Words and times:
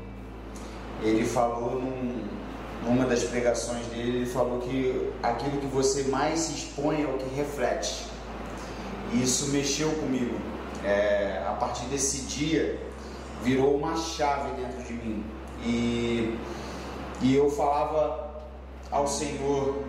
ele 1.03 1.23
falou 1.25 1.79
num, 1.79 2.27
numa 2.83 3.05
das 3.05 3.23
pregações 3.23 3.85
dele, 3.87 4.17
ele 4.17 4.25
falou 4.25 4.59
que 4.59 5.11
aquilo 5.21 5.59
que 5.59 5.67
você 5.67 6.03
mais 6.03 6.39
se 6.39 6.53
expõe 6.53 7.03
é 7.03 7.05
o 7.05 7.17
que 7.17 7.35
reflete. 7.35 8.07
E 9.13 9.21
isso 9.21 9.51
mexeu 9.51 9.91
comigo. 9.91 10.35
É, 10.83 11.43
a 11.47 11.53
partir 11.53 11.85
desse 11.85 12.21
dia 12.21 12.86
virou 13.43 13.75
uma 13.75 13.95
chave 13.95 14.51
dentro 14.61 14.83
de 14.83 14.93
mim. 14.93 15.23
E, 15.63 16.37
e 17.21 17.35
eu 17.35 17.49
falava 17.49 18.27
ao 18.91 19.07
Senhor, 19.07 19.83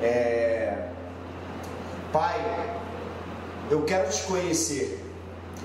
é, 0.00 0.88
Pai, 2.12 2.40
eu 3.70 3.82
quero 3.84 4.10
te 4.10 4.22
conhecer, 4.24 5.02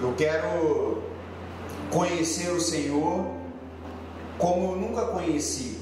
eu 0.02 0.14
quero 0.18 1.04
conhecer 1.92 2.50
o 2.52 2.60
Senhor 2.62 3.26
como 4.38 4.72
eu 4.72 4.76
nunca 4.78 5.08
conheci. 5.08 5.80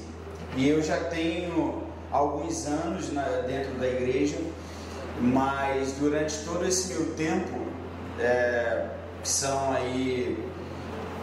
E 0.56 0.68
eu 0.68 0.82
já 0.82 1.04
tenho 1.04 1.82
alguns 2.10 2.66
anos 2.66 3.12
na, 3.12 3.22
dentro 3.46 3.74
da 3.74 3.86
igreja, 3.86 4.38
mas 5.20 5.92
durante 5.92 6.38
todo 6.44 6.64
esse 6.66 6.94
meu 6.94 7.14
tempo, 7.14 7.58
é, 8.18 8.86
que 9.22 9.28
são 9.28 9.72
aí 9.72 10.44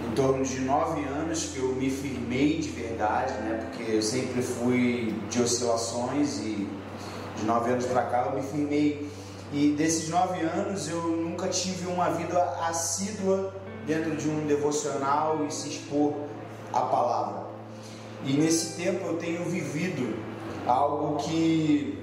em 0.08 0.16
torno 0.16 0.44
de 0.44 0.59
nove 0.62 1.04
anos 1.06 1.46
que 1.46 1.59
eu 1.59 1.70
me 1.76 1.90
firmei 1.90 2.59
de 2.59 2.70
verdade, 2.70 3.34
né? 3.42 3.68
Porque 3.70 3.92
eu 3.92 4.02
sempre 4.02 4.42
fui 4.42 5.16
de 5.30 5.42
oscilações 5.42 6.40
e 6.40 6.68
de 7.38 7.46
nove 7.46 7.72
anos 7.72 7.86
para 7.86 8.04
cá 8.04 8.31
eu 8.31 8.42
me 8.42 8.48
firmei. 8.48 9.09
E 9.52 9.72
desses 9.72 10.09
nove 10.09 10.42
anos 10.42 10.90
eu 10.90 11.02
nunca 11.02 11.48
tive 11.48 11.88
uma 11.88 12.09
vida 12.09 12.42
assídua 12.68 13.54
dentro 13.86 14.16
de 14.16 14.30
um 14.30 14.46
devocional 14.48 15.46
e 15.48 15.54
se 15.54 15.70
expor 15.70 16.14
à 16.74 16.81
palavra. 16.81 17.44
E 18.26 18.34
nesse 18.34 18.81
tempo 18.81 19.06
eu 19.06 19.18
tenho 19.18 19.44
vivido 19.46 20.18
algo 20.66 21.18
que 21.18 22.00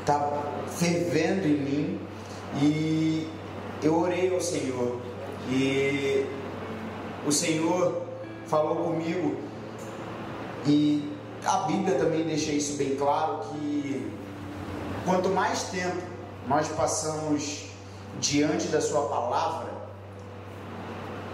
está 0.00 0.28
fervendo 0.76 1.46
em 1.46 1.56
mim 1.56 2.00
e 2.60 3.28
eu 3.82 3.98
orei 3.98 4.32
ao 4.34 4.40
Senhor 4.40 5.00
e 5.48 6.26
o 7.26 7.32
Senhor 7.32 8.02
falou 8.46 8.76
comigo 8.76 9.36
e 10.66 11.12
a 11.44 11.58
Bíblia 11.60 11.98
também 11.98 12.24
deixa 12.24 12.52
isso 12.52 12.76
bem 12.76 12.96
claro 12.96 13.40
que 13.50 14.12
quanto 15.04 15.28
mais 15.30 15.64
tempo 15.64 16.02
nós 16.46 16.68
passamos 16.68 17.70
diante 18.18 18.68
da 18.68 18.80
sua 18.80 19.08
palavra, 19.08 19.70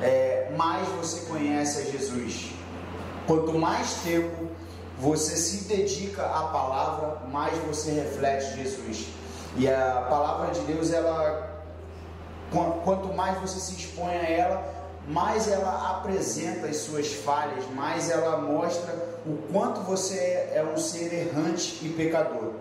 é, 0.03 0.53
mais 0.57 0.87
você 0.89 1.27
conhece 1.27 1.81
a 1.81 1.91
Jesus. 1.91 2.51
Quanto 3.27 3.59
mais 3.59 3.95
tempo 4.05 4.49
você 4.99 5.37
se 5.37 5.65
dedica 5.65 6.23
à 6.23 6.49
palavra, 6.49 7.19
mais 7.31 7.57
você 7.65 7.91
reflete 7.93 8.57
Jesus. 8.57 9.09
E 9.57 9.69
a 9.69 10.07
palavra 10.09 10.53
de 10.53 10.61
Deus, 10.61 10.93
ela 10.93 11.55
quanto 12.85 13.13
mais 13.15 13.39
você 13.41 13.59
se 13.59 13.73
expõe 13.75 14.15
a 14.15 14.31
ela, 14.31 14.76
mais 15.07 15.49
ela 15.49 15.91
apresenta 15.91 16.67
as 16.67 16.79
suas 16.79 17.13
falhas, 17.13 17.65
mais 17.75 18.11
ela 18.11 18.39
mostra 18.39 18.93
o 19.25 19.37
quanto 19.53 19.81
você 19.81 20.19
é 20.53 20.65
um 20.65 20.77
ser 20.77 21.13
errante 21.13 21.79
e 21.83 21.89
pecador. 21.91 22.53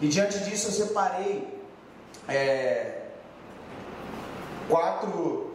E 0.00 0.08
diante 0.08 0.38
disso 0.40 0.68
eu 0.68 0.72
separei 0.72 1.48
é, 2.28 3.02
quatro, 4.68 5.54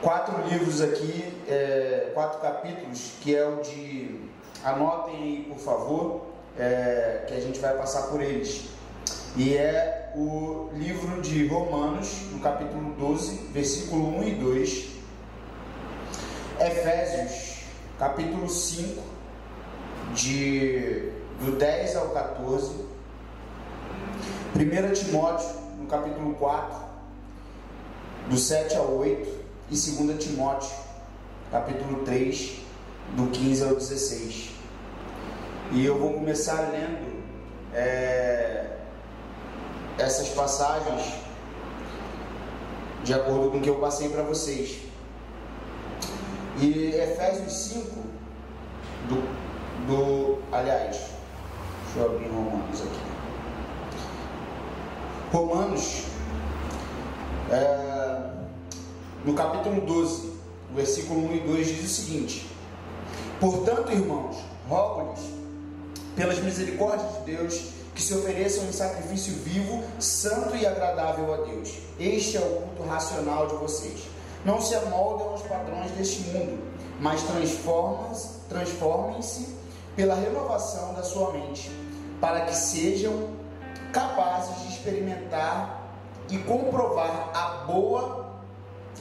quatro 0.00 0.48
livros 0.48 0.80
aqui, 0.80 1.32
é, 1.48 2.10
quatro 2.14 2.40
capítulos, 2.40 3.12
que 3.20 3.34
é 3.34 3.46
o 3.46 3.60
de. 3.60 4.30
Anotem 4.64 5.16
aí, 5.16 5.46
por 5.48 5.58
favor, 5.58 6.26
é, 6.56 7.24
que 7.26 7.34
a 7.34 7.40
gente 7.40 7.58
vai 7.58 7.76
passar 7.76 8.02
por 8.02 8.20
eles. 8.20 8.68
E 9.34 9.56
é 9.56 10.12
o 10.14 10.68
livro 10.74 11.22
de 11.22 11.46
Romanos, 11.46 12.26
no 12.32 12.40
capítulo 12.40 12.92
12, 12.98 13.48
versículo 13.50 14.18
1 14.18 14.24
e 14.24 14.34
2. 14.34 14.88
Efésios, 16.60 17.64
capítulo 17.98 18.46
5, 18.46 19.02
de, 20.14 21.12
do 21.40 21.52
10 21.52 21.96
ao 21.96 22.10
14. 22.10 22.74
1 24.54 24.92
Timóteo, 24.92 25.48
no 25.78 25.86
capítulo 25.86 26.34
4, 26.34 26.78
do 28.28 28.36
7 28.36 28.76
ao 28.76 28.98
8. 28.98 29.42
E 29.70 29.74
2 29.74 30.22
Timóteo, 30.22 30.70
capítulo 31.50 32.04
3, 32.04 32.58
do 33.16 33.30
15 33.30 33.64
ao 33.64 33.74
16. 33.76 34.50
E 35.72 35.86
eu 35.86 35.98
vou 35.98 36.12
começar 36.12 36.70
lendo 36.70 37.22
é, 37.72 38.71
essas 39.98 40.28
passagens 40.30 41.14
de 43.04 43.14
acordo 43.14 43.50
com 43.50 43.58
o 43.58 43.60
que 43.60 43.68
eu 43.68 43.76
passei 43.76 44.08
para 44.08 44.22
vocês. 44.22 44.78
E 46.60 46.94
Efésios 46.94 47.52
5, 47.52 47.96
do, 49.08 49.16
do, 49.86 50.38
aliás, 50.52 50.96
deixa 51.84 51.98
eu 51.98 52.06
abrir 52.06 52.28
Romanos 52.28 52.80
aqui. 52.80 53.00
Romanos, 55.32 56.04
é, 57.50 58.30
no 59.24 59.34
capítulo 59.34 59.80
12, 59.80 60.32
versículo 60.74 61.26
1 61.30 61.34
e 61.36 61.40
2, 61.40 61.66
diz 61.66 61.84
o 61.84 61.88
seguinte: 61.88 62.46
Portanto, 63.40 63.90
irmãos, 63.90 64.36
rogo-lhes, 64.68 65.20
pelas 66.14 66.38
misericórdias 66.38 67.12
de 67.14 67.32
Deus, 67.34 67.81
que 67.94 68.02
se 68.02 68.14
ofereçam 68.14 68.64
em 68.64 68.72
sacrifício 68.72 69.34
vivo, 69.34 69.82
santo 69.98 70.56
e 70.56 70.66
agradável 70.66 71.32
a 71.34 71.36
Deus. 71.38 71.74
Este 71.98 72.36
é 72.36 72.40
o 72.40 72.62
culto 72.62 72.82
racional 72.88 73.46
de 73.46 73.54
vocês. 73.56 74.00
Não 74.44 74.60
se 74.60 74.74
amoldem 74.74 75.26
aos 75.28 75.42
padrões 75.42 75.90
deste 75.92 76.22
mundo, 76.30 76.58
mas 77.00 77.22
transformem-se 78.48 79.54
pela 79.94 80.14
renovação 80.14 80.94
da 80.94 81.02
sua 81.02 81.32
mente, 81.32 81.70
para 82.20 82.42
que 82.42 82.54
sejam 82.54 83.28
capazes 83.92 84.62
de 84.62 84.68
experimentar 84.72 85.82
e 86.30 86.38
comprovar 86.38 87.30
a 87.34 87.64
boa, 87.66 88.32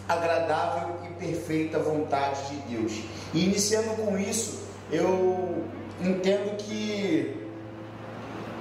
agradável 0.07 0.95
e 1.05 1.13
perfeita 1.13 1.79
vontade 1.79 2.47
de 2.47 2.75
Deus. 2.75 3.01
E 3.33 3.45
iniciando 3.45 3.95
com 3.95 4.17
isso, 4.17 4.59
eu 4.91 5.63
entendo 6.01 6.57
que 6.57 7.40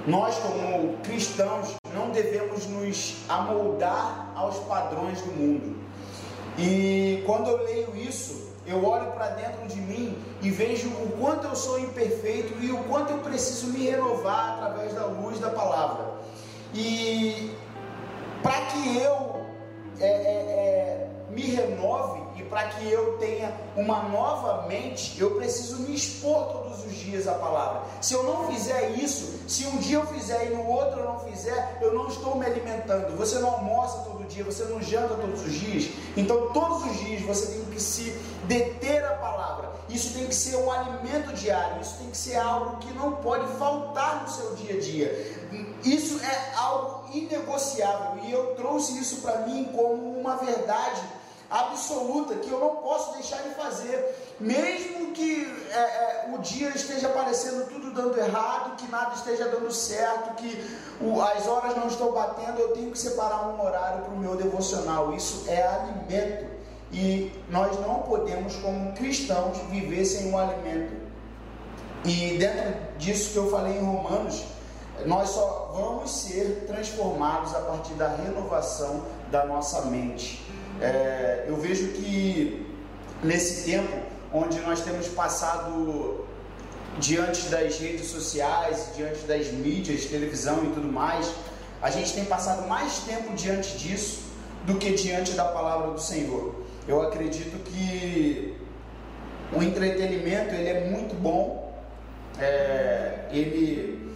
nós, 0.07 0.35
como 0.39 0.97
cristãos, 0.99 1.75
não 1.93 2.09
devemos 2.09 2.65
nos 2.67 3.17
amoldar 3.29 4.31
aos 4.35 4.57
padrões 4.59 5.21
do 5.21 5.31
mundo. 5.31 5.79
E 6.57 7.23
quando 7.25 7.49
eu 7.49 7.63
leio 7.63 7.95
isso, 7.95 8.51
eu 8.65 8.85
olho 8.85 9.11
para 9.11 9.29
dentro 9.29 9.67
de 9.67 9.79
mim 9.79 10.17
e 10.41 10.49
vejo 10.49 10.89
o 10.89 11.17
quanto 11.19 11.45
eu 11.45 11.55
sou 11.55 11.79
imperfeito 11.79 12.53
e 12.63 12.71
o 12.71 12.83
quanto 12.85 13.11
eu 13.11 13.19
preciso 13.19 13.67
me 13.67 13.89
renovar 13.89 14.55
através 14.55 14.93
da 14.93 15.05
luz 15.05 15.39
da 15.39 15.49
palavra. 15.49 16.13
E 16.73 17.51
para 18.41 18.61
que 18.67 18.97
eu 18.97 19.41
é, 19.99 20.07
é, 20.07 20.07
é, 20.07 21.09
me 21.29 21.41
renove 21.41 22.21
para 22.51 22.65
que 22.65 22.91
eu 22.91 23.17
tenha 23.17 23.55
uma 23.77 24.03
nova 24.03 24.67
mente, 24.67 25.15
eu 25.17 25.35
preciso 25.35 25.77
me 25.83 25.95
expor 25.95 26.47
todos 26.47 26.85
os 26.85 26.93
dias 26.93 27.25
à 27.25 27.33
palavra. 27.35 27.83
Se 28.01 28.13
eu 28.13 28.23
não 28.23 28.51
fizer 28.51 28.89
isso, 28.91 29.39
se 29.47 29.65
um 29.65 29.77
dia 29.77 29.99
eu 29.99 30.05
fizer 30.05 30.47
e 30.47 30.49
no 30.53 30.67
outro 30.67 30.99
eu 30.99 31.05
não 31.05 31.19
fizer, 31.21 31.79
eu 31.81 31.93
não 31.93 32.09
estou 32.09 32.35
me 32.35 32.45
alimentando. 32.45 33.15
Você 33.15 33.39
não 33.39 33.51
almoça 33.51 33.99
todo 33.99 34.27
dia, 34.27 34.43
você 34.43 34.65
não 34.65 34.81
janta 34.81 35.15
todos 35.15 35.41
os 35.43 35.53
dias. 35.53 35.93
Então, 36.17 36.51
todos 36.51 36.91
os 36.91 36.99
dias 36.99 37.21
você 37.21 37.53
tem 37.53 37.63
que 37.65 37.81
se 37.81 38.11
deter 38.43 39.01
a 39.05 39.13
palavra. 39.13 39.71
Isso 39.87 40.13
tem 40.13 40.27
que 40.27 40.35
ser 40.35 40.57
um 40.57 40.69
alimento 40.69 41.33
diário, 41.33 41.81
isso 41.81 41.95
tem 41.99 42.09
que 42.09 42.17
ser 42.17 42.35
algo 42.35 42.77
que 42.77 42.91
não 42.93 43.13
pode 43.13 43.47
faltar 43.57 44.23
no 44.23 44.29
seu 44.29 44.55
dia 44.55 44.75
a 44.75 44.79
dia. 44.79 45.41
Isso 45.85 46.19
é 46.21 46.53
algo 46.55 47.09
inegociável 47.13 48.23
e 48.23 48.31
eu 48.31 48.55
trouxe 48.55 48.99
isso 48.99 49.21
para 49.21 49.39
mim 49.39 49.69
como 49.73 50.19
uma 50.19 50.35
verdade 50.35 51.01
absoluta 51.51 52.35
que 52.35 52.49
eu 52.49 52.59
não 52.59 52.77
posso 52.77 53.13
deixar 53.13 53.41
de 53.43 53.53
fazer, 53.55 54.15
mesmo 54.39 55.11
que 55.11 55.45
é, 55.71 55.77
é, 55.77 56.33
o 56.33 56.37
dia 56.39 56.69
esteja 56.69 57.09
parecendo 57.09 57.65
tudo 57.65 57.91
dando 57.93 58.17
errado, 58.17 58.77
que 58.77 58.89
nada 58.89 59.13
esteja 59.13 59.49
dando 59.49 59.69
certo, 59.71 60.35
que 60.35 60.79
o, 61.01 61.21
as 61.21 61.45
horas 61.47 61.75
não 61.75 61.87
estão 61.87 62.13
batendo, 62.13 62.59
eu 62.59 62.69
tenho 62.69 62.91
que 62.91 62.97
separar 62.97 63.49
um 63.49 63.61
horário 63.61 64.05
para 64.05 64.13
o 64.13 64.17
meu 64.17 64.35
devocional. 64.37 65.13
Isso 65.13 65.43
é 65.49 65.61
alimento 65.61 66.49
e 66.91 67.31
nós 67.49 67.77
não 67.81 67.99
podemos, 67.99 68.55
como 68.55 68.93
cristãos, 68.93 69.57
viver 69.69 70.05
sem 70.05 70.31
o 70.31 70.37
alimento. 70.37 70.93
E 72.05 72.37
dentro 72.37 72.97
disso 72.97 73.33
que 73.33 73.37
eu 73.37 73.51
falei 73.51 73.77
em 73.77 73.83
Romanos, 73.83 74.43
nós 75.05 75.29
só 75.29 75.71
vamos 75.73 76.11
ser 76.11 76.65
transformados 76.67 77.53
a 77.55 77.59
partir 77.61 77.93
da 77.93 78.07
renovação 78.07 79.03
da 79.29 79.45
nossa 79.45 79.81
mente. 79.85 80.43
É, 80.81 81.45
eu 81.47 81.57
vejo 81.57 81.89
que 81.89 82.65
nesse 83.23 83.69
tempo 83.69 83.95
onde 84.33 84.59
nós 84.61 84.81
temos 84.81 85.07
passado 85.09 86.25
diante 86.97 87.47
das 87.49 87.77
redes 87.77 88.07
sociais, 88.07 88.89
diante 88.95 89.21
das 89.25 89.47
mídias, 89.51 90.05
televisão 90.05 90.63
e 90.65 90.69
tudo 90.69 90.91
mais, 90.91 91.31
a 91.81 91.91
gente 91.91 92.13
tem 92.13 92.25
passado 92.25 92.67
mais 92.67 92.99
tempo 92.99 93.33
diante 93.33 93.77
disso 93.77 94.21
do 94.65 94.75
que 94.75 94.91
diante 94.91 95.33
da 95.33 95.45
palavra 95.45 95.91
do 95.91 96.01
Senhor. 96.01 96.55
Eu 96.87 97.01
acredito 97.01 97.63
que 97.63 98.57
o 99.53 99.61
entretenimento 99.61 100.55
ele 100.55 100.69
é 100.69 100.89
muito 100.89 101.13
bom, 101.15 101.73
é, 102.39 103.27
ele 103.31 104.11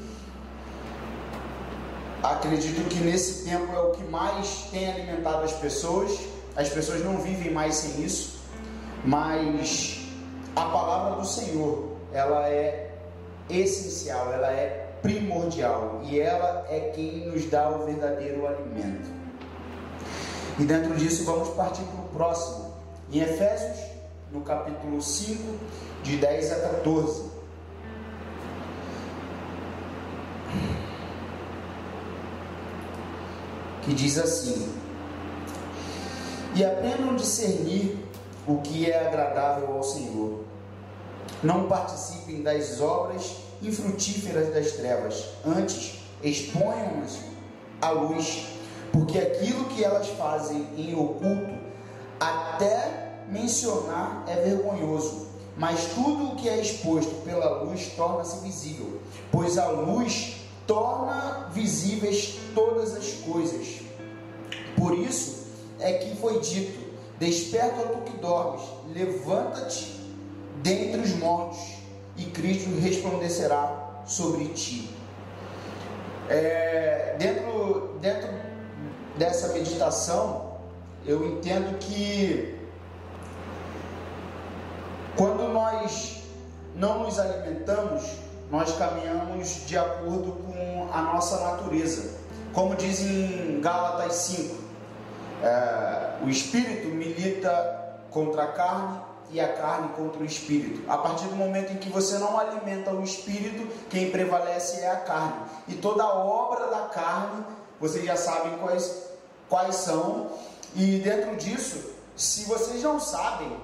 acredito 2.23 2.87
que 2.89 2.99
nesse 3.03 3.45
tempo 3.45 3.71
é 3.71 3.79
o 3.79 3.91
que 3.91 4.03
mais 4.03 4.67
tem 4.71 4.89
alimentado 4.91 5.43
as 5.43 5.53
pessoas 5.53 6.34
as 6.55 6.69
pessoas 6.69 7.03
não 7.03 7.17
vivem 7.17 7.51
mais 7.51 7.75
sem 7.75 8.03
isso, 8.03 8.39
mas 9.03 10.07
a 10.55 10.61
palavra 10.61 11.21
do 11.21 11.27
Senhor, 11.27 11.97
ela 12.13 12.47
é 12.47 12.91
essencial, 13.49 14.31
ela 14.31 14.51
é 14.51 14.85
primordial 15.01 16.01
e 16.03 16.19
ela 16.19 16.65
é 16.69 16.91
quem 16.95 17.27
nos 17.27 17.45
dá 17.45 17.69
o 17.69 17.85
verdadeiro 17.85 18.47
alimento. 18.47 19.09
E 20.57 20.63
dentro 20.63 20.95
disso 20.95 21.25
vamos 21.25 21.49
partir 21.49 21.83
para 21.83 22.01
o 22.01 22.07
próximo, 22.09 22.73
em 23.11 23.19
Efésios, 23.19 23.91
no 24.31 24.41
capítulo 24.41 25.01
5, 25.01 25.59
de 26.03 26.17
10 26.17 26.51
a 26.53 26.59
14. 26.69 27.35
Que 33.83 33.93
diz 33.93 34.17
assim: 34.17 34.73
e 36.55 36.63
aprendam 36.63 37.11
a 37.11 37.15
discernir 37.15 37.97
o 38.47 38.57
que 38.61 38.89
é 38.89 39.07
agradável 39.07 39.73
ao 39.73 39.83
Senhor. 39.83 40.39
Não 41.43 41.67
participem 41.67 42.41
das 42.41 42.79
obras 42.79 43.35
infrutíferas 43.61 44.53
das 44.53 44.71
trevas, 44.73 45.25
antes 45.45 45.99
exponham-nas 46.23 47.19
à 47.81 47.89
luz, 47.89 48.47
porque 48.91 49.19
aquilo 49.19 49.65
que 49.65 49.83
elas 49.83 50.07
fazem 50.09 50.67
em 50.77 50.95
oculto, 50.95 51.53
até 52.19 53.25
mencionar 53.29 54.23
é 54.27 54.35
vergonhoso, 54.35 55.27
mas 55.57 55.87
tudo 55.93 56.31
o 56.31 56.35
que 56.35 56.47
é 56.47 56.61
exposto 56.61 57.23
pela 57.23 57.63
luz 57.63 57.91
torna-se 57.95 58.39
visível, 58.39 59.01
pois 59.31 59.57
a 59.57 59.67
luz 59.67 60.37
torna 60.65 61.49
visíveis 61.53 62.37
todas 62.53 62.95
as 62.95 63.11
coisas. 63.11 63.81
Por 64.75 64.97
isso, 64.97 65.44
é 65.79 65.93
que 65.93 66.15
foi 66.17 66.39
dito: 66.39 66.85
Desperta 67.19 67.87
tu 67.87 68.01
que 68.01 68.17
dormes, 68.17 68.61
levanta-te 68.93 69.95
dentre 70.61 71.01
os 71.01 71.15
mortos, 71.15 71.59
e 72.17 72.25
Cristo 72.25 72.69
resplandecerá 72.79 74.01
sobre 74.05 74.45
ti. 74.49 74.89
É, 76.29 77.15
dentro, 77.17 77.97
dentro 78.01 78.29
dessa 79.17 79.49
meditação, 79.49 80.57
eu 81.05 81.25
entendo 81.25 81.77
que 81.77 82.59
quando 85.15 85.47
nós 85.53 86.23
não 86.75 87.03
nos 87.03 87.17
alimentamos, 87.19 88.03
nós 88.51 88.75
caminhamos 88.77 89.65
de 89.65 89.77
acordo 89.77 90.33
com 90.33 90.89
a 90.91 91.01
nossa 91.01 91.39
natureza. 91.39 92.17
Como 92.53 92.75
diz 92.75 93.01
em 93.01 93.61
Gálatas 93.61 94.13
5, 94.15 94.64
é, 95.43 96.23
o 96.23 96.29
espírito 96.29 96.87
milita 96.87 97.99
contra 98.09 98.43
a 98.43 98.47
carne 98.47 98.99
e 99.31 99.39
a 99.39 99.53
carne 99.53 99.89
contra 99.89 100.21
o 100.21 100.25
espírito. 100.25 100.89
A 100.89 100.97
partir 100.97 101.25
do 101.25 101.35
momento 101.35 101.73
em 101.73 101.77
que 101.77 101.89
você 101.89 102.17
não 102.17 102.39
alimenta 102.39 102.91
o 102.91 103.03
espírito, 103.03 103.67
quem 103.89 104.11
prevalece 104.11 104.81
é 104.81 104.89
a 104.89 104.97
carne. 104.97 105.35
E 105.67 105.73
toda 105.75 106.05
obra 106.05 106.67
da 106.67 106.87
carne, 106.87 107.43
vocês 107.79 108.05
já 108.05 108.15
sabem 108.15 108.57
quais, 108.57 109.09
quais 109.49 109.75
são. 109.75 110.29
E 110.75 110.99
dentro 110.99 111.35
disso, 111.35 111.91
se 112.15 112.45
vocês 112.45 112.81
não 112.83 112.99
sabem, 112.99 113.57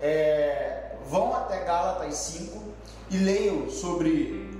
é, 0.00 0.96
vão 1.08 1.34
até 1.36 1.60
Gálatas 1.60 2.14
5 2.14 2.60
e 3.10 3.18
leiam 3.18 3.68
sobre, 3.68 4.50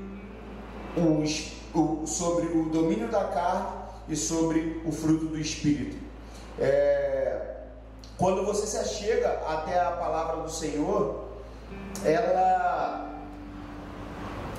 o, 1.74 2.06
sobre 2.06 2.46
o 2.46 2.68
domínio 2.70 3.08
da 3.08 3.24
carne 3.24 3.82
e 4.08 4.14
sobre 4.14 4.82
o 4.84 4.92
fruto 4.92 5.26
do 5.26 5.38
espírito. 5.38 6.11
É, 6.58 7.56
quando 8.16 8.44
você 8.44 8.66
se 8.66 8.78
achega 8.78 9.40
até 9.48 9.80
a 9.80 9.92
palavra 9.92 10.42
do 10.42 10.50
Senhor, 10.50 11.24
ela, 12.04 13.10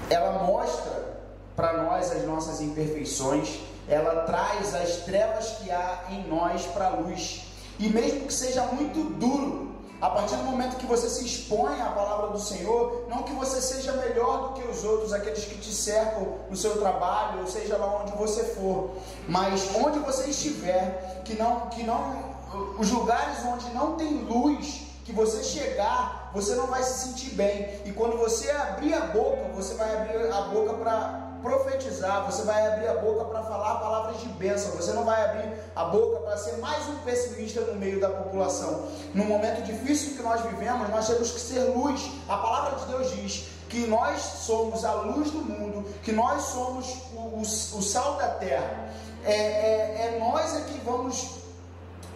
ela 0.09 0.43
mostra 0.43 1.13
para 1.55 1.83
nós 1.83 2.11
as 2.11 2.23
nossas 2.23 2.61
imperfeições, 2.61 3.59
ela 3.87 4.23
traz 4.23 4.73
as 4.73 4.97
trevas 4.97 5.57
que 5.57 5.71
há 5.71 6.05
em 6.09 6.27
nós 6.27 6.65
para 6.67 6.87
a 6.87 6.89
luz. 6.89 7.45
E 7.79 7.89
mesmo 7.89 8.27
que 8.27 8.33
seja 8.33 8.63
muito 8.63 9.17
duro, 9.19 9.72
a 10.01 10.09
partir 10.09 10.35
do 10.35 10.43
momento 10.43 10.77
que 10.77 10.85
você 10.85 11.09
se 11.09 11.25
expõe 11.25 11.81
à 11.81 11.89
palavra 11.91 12.27
do 12.27 12.39
Senhor, 12.39 13.05
não 13.09 13.23
que 13.23 13.33
você 13.33 13.61
seja 13.61 13.93
melhor 13.93 14.49
do 14.49 14.53
que 14.53 14.67
os 14.67 14.83
outros, 14.83 15.13
aqueles 15.13 15.45
que 15.45 15.57
te 15.57 15.73
cercam 15.73 16.39
no 16.49 16.57
seu 16.57 16.77
trabalho, 16.79 17.39
ou 17.41 17.47
seja 17.47 17.77
lá 17.77 18.01
onde 18.01 18.11
você 18.17 18.43
for, 18.43 18.91
mas 19.27 19.73
onde 19.75 19.99
você 19.99 20.29
estiver, 20.29 21.21
que 21.23 21.35
não, 21.35 21.69
que 21.69 21.83
não, 21.83 22.33
os 22.77 22.91
lugares 22.91 23.37
onde 23.45 23.69
não 23.73 23.95
tem 23.95 24.23
luz, 24.23 24.81
que 25.05 25.11
você 25.11 25.43
chegar, 25.43 26.31
você 26.33 26.55
não 26.55 26.67
vai 26.67 26.81
se 26.83 27.07
sentir 27.07 27.35
bem. 27.35 27.81
E 27.85 27.91
quando 27.91 28.17
você 28.17 28.49
abrir 28.51 28.93
a 28.93 29.01
boca, 29.07 29.49
você 29.53 29.73
vai 29.75 29.97
abrir 29.97 30.31
a 30.31 30.41
boca 30.43 30.73
para 30.73 31.22
profetizar, 31.43 32.25
você 32.25 32.43
vai 32.43 32.65
abrir 32.65 32.87
a 32.87 32.95
boca 32.95 33.25
para 33.25 33.43
falar 33.43 33.75
palavras 33.75 34.21
de 34.21 34.29
bênção, 34.29 34.71
você 34.71 34.93
não 34.93 35.03
vai 35.03 35.23
abrir 35.25 35.53
a 35.75 35.83
boca 35.83 36.21
para 36.21 36.37
ser 36.37 36.57
mais 36.57 36.87
um 36.87 36.95
pessimista 36.99 37.61
no 37.61 37.75
meio 37.75 37.99
da 37.99 38.09
população. 38.09 38.87
No 39.13 39.25
momento 39.25 39.61
difícil 39.63 40.15
que 40.15 40.23
nós 40.23 40.41
vivemos, 40.41 40.89
nós 40.89 41.05
temos 41.05 41.29
que 41.31 41.39
ser 41.39 41.59
luz. 41.75 42.09
A 42.29 42.37
palavra 42.37 42.79
de 42.79 42.85
Deus 42.85 43.11
diz 43.11 43.49
que 43.67 43.85
nós 43.87 44.21
somos 44.21 44.85
a 44.85 44.93
luz 44.93 45.31
do 45.31 45.39
mundo, 45.39 45.85
que 46.01 46.13
nós 46.13 46.43
somos 46.43 46.87
o, 47.13 47.19
o, 47.19 47.41
o 47.41 47.81
sal 47.81 48.15
da 48.15 48.29
terra. 48.29 48.89
É, 49.25 49.33
é, 49.33 50.15
é 50.15 50.19
nós 50.19 50.55
é 50.55 50.61
que 50.61 50.79
vamos 50.79 51.42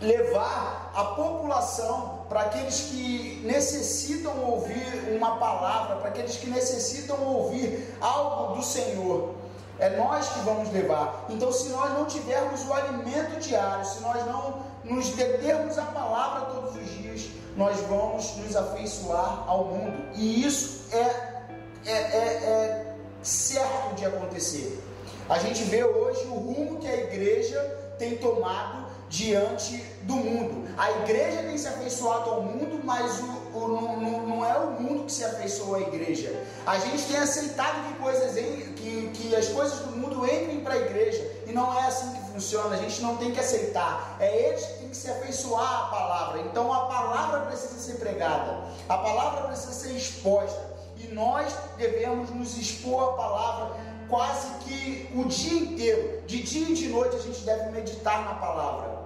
levar 0.02 0.92
a 0.94 1.04
população 1.04 2.26
para 2.30 2.42
aqueles 2.42 2.82
que 2.82 3.42
necessitam 3.46 4.44
ouvir 4.44 5.16
uma 5.16 5.38
palavra, 5.38 5.96
para 5.98 6.10
aqueles 6.10 6.36
que 6.38 6.50
necessitam 6.50 7.24
ouvir 7.24 7.96
algo 8.00 8.56
do 8.56 8.64
Senhor. 8.64 9.36
É 9.80 9.96
nós 9.96 10.28
que 10.30 10.40
vamos 10.40 10.72
levar. 10.72 11.26
Então, 11.30 11.52
se 11.52 11.70
nós 11.70 11.94
não 11.94 12.06
tivermos 12.06 12.66
o 12.68 12.74
alimento 12.74 13.40
diário, 13.40 13.86
se 13.86 14.02
nós 14.02 14.26
não 14.26 14.64
nos 14.84 15.10
determos 15.10 15.78
a 15.78 15.84
palavra 15.84 16.46
todos 16.52 16.76
os 16.76 16.90
dias, 16.90 17.30
nós 17.56 17.80
vamos 17.82 18.36
nos 18.38 18.56
afeiçoar 18.56 19.44
ao 19.48 19.66
mundo. 19.66 20.04
E 20.16 20.44
isso 20.44 20.86
é, 20.92 21.44
é, 21.86 21.92
é, 21.92 21.94
é 21.94 22.96
certo 23.22 23.96
de 23.96 24.06
acontecer. 24.06 24.84
A 25.30 25.38
gente 25.40 25.64
vê 25.64 25.84
hoje 25.84 26.26
o 26.28 26.36
rumo 26.36 26.80
que 26.80 26.88
a 26.88 26.96
igreja 26.96 27.60
tem 28.00 28.18
tomado 28.18 28.87
diante 29.10 29.84
do 30.04 30.16
mundo. 30.16 30.68
A 30.78 30.92
igreja 31.04 31.44
tem 31.44 31.58
se 31.58 31.68
afeiçoado 31.68 32.30
ao 32.30 32.42
mundo, 32.44 32.82
mas 32.84 33.20
o, 33.20 33.58
o, 33.58 33.68
não, 33.68 34.28
não, 34.28 34.46
é 34.46 34.58
o 34.58 34.72
mundo 34.72 35.06
que 35.06 35.12
se 35.12 35.24
afeiçoa 35.24 35.78
à 35.78 35.82
igreja. 35.82 36.46
A 36.66 36.78
gente 36.78 37.04
tem 37.06 37.18
aceitado 37.18 37.88
que, 37.88 38.00
coisas, 38.00 38.34
que, 38.34 39.12
que 39.14 39.36
as 39.36 39.48
coisas 39.50 39.80
do 39.80 39.98
mundo 39.98 40.26
entrem 40.26 40.60
para 40.62 40.74
a 40.74 40.78
igreja, 40.78 41.26
e 41.46 41.52
não 41.52 41.78
é 41.78 41.88
assim 41.88 42.12
que 42.12 42.32
funciona. 42.32 42.76
A 42.76 42.80
gente 42.80 43.02
não 43.02 43.18
tem 43.18 43.32
que 43.32 43.40
aceitar, 43.40 44.18
é 44.20 44.50
eles 44.50 44.66
que 44.66 44.74
têm 44.80 44.90
que 44.90 44.98
se 44.98 45.10
afeiçoar 45.10 45.86
à 45.86 45.88
palavra. 45.88 46.42
Então 46.42 46.72
a 46.72 46.86
palavra 46.86 47.42
precisa 47.42 47.80
ser 47.80 48.00
pregada, 48.00 48.60
a 48.88 48.98
palavra 48.98 49.48
precisa 49.48 49.74
ser 49.74 49.96
exposta, 49.96 50.78
e 50.98 51.08
nós 51.14 51.54
devemos 51.78 52.30
nos 52.30 52.58
expor 52.58 53.10
à 53.10 53.14
palavra 53.14 53.98
quase 54.10 54.48
que 54.64 55.10
o 55.16 55.26
dia 55.26 55.60
inteiro, 55.60 56.22
de 56.26 56.42
dia 56.42 56.70
e 56.70 56.74
de 56.74 56.88
noite, 56.90 57.16
a 57.16 57.20
gente 57.20 57.42
deve 57.42 57.72
meditar 57.72 58.26
na 58.26 58.36
palavra. 58.36 58.97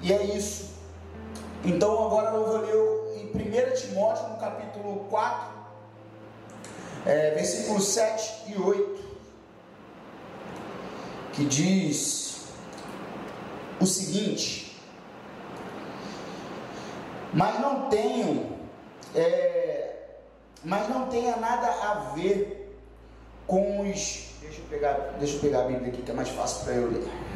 E 0.00 0.12
é 0.12 0.22
isso. 0.24 0.70
Então 1.64 2.06
agora 2.06 2.36
eu 2.36 2.46
vou 2.46 2.56
ler 2.58 3.20
em 3.20 3.70
1 3.70 3.74
Timóteo, 3.74 4.28
no 4.28 4.36
capítulo 4.36 5.06
4, 5.10 5.48
é, 7.04 7.34
versículos 7.34 7.88
7 7.88 8.52
e 8.52 8.60
8, 8.60 9.04
que 11.32 11.44
diz 11.44 12.46
o 13.80 13.86
seguinte: 13.86 14.80
Mas 17.34 17.60
não 17.60 17.88
tenho, 17.88 18.56
é, 19.14 19.94
mas 20.64 20.88
não 20.88 21.08
tenha 21.08 21.36
nada 21.36 21.66
a 21.66 21.94
ver 22.14 22.78
com 23.46 23.80
os. 23.80 24.28
Deixa 24.40 24.60
eu 24.60 24.64
pegar, 24.70 24.92
deixa 25.18 25.36
eu 25.36 25.40
pegar 25.40 25.62
a 25.62 25.64
Bíblia 25.64 25.88
aqui 25.88 26.02
que 26.02 26.10
é 26.10 26.14
mais 26.14 26.28
fácil 26.28 26.64
para 26.64 26.74
eu 26.74 26.90
ler 26.90 27.27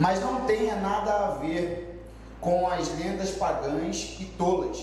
mas 0.00 0.18
não 0.18 0.46
tenha 0.46 0.76
nada 0.76 1.12
a 1.12 1.30
ver 1.32 2.02
com 2.40 2.66
as 2.66 2.88
lendas 2.98 3.32
pagãs 3.32 4.16
e 4.18 4.24
tolas. 4.24 4.78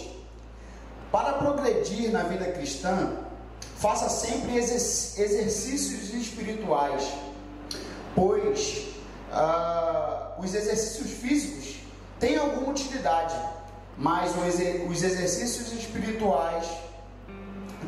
Para 1.12 1.34
progredir 1.34 2.12
na 2.12 2.22
vida 2.22 2.46
cristã, 2.52 3.14
faça 3.78 4.10
sempre 4.10 4.56
exercícios 4.58 6.14
espirituais, 6.14 7.12
pois 8.14 8.90
ah, 9.32 10.34
os 10.38 10.54
exercícios 10.54 11.10
físicos 11.10 11.80
têm 12.20 12.38
alguma 12.38 12.70
utilidade, 12.70 13.36
mas 13.98 14.36
os 14.88 15.04
exercícios 15.04 15.74
espirituais 15.74 16.70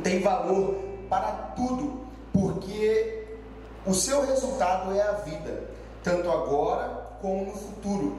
têm 0.03 0.19
valor 0.19 0.79
para 1.07 1.31
tudo, 1.55 2.07
porque 2.33 3.37
o 3.85 3.93
seu 3.93 4.25
resultado 4.25 4.95
é 4.95 5.01
a 5.03 5.11
vida, 5.11 5.68
tanto 6.03 6.29
agora 6.29 7.09
como 7.21 7.45
no 7.45 7.51
futuro. 7.51 8.17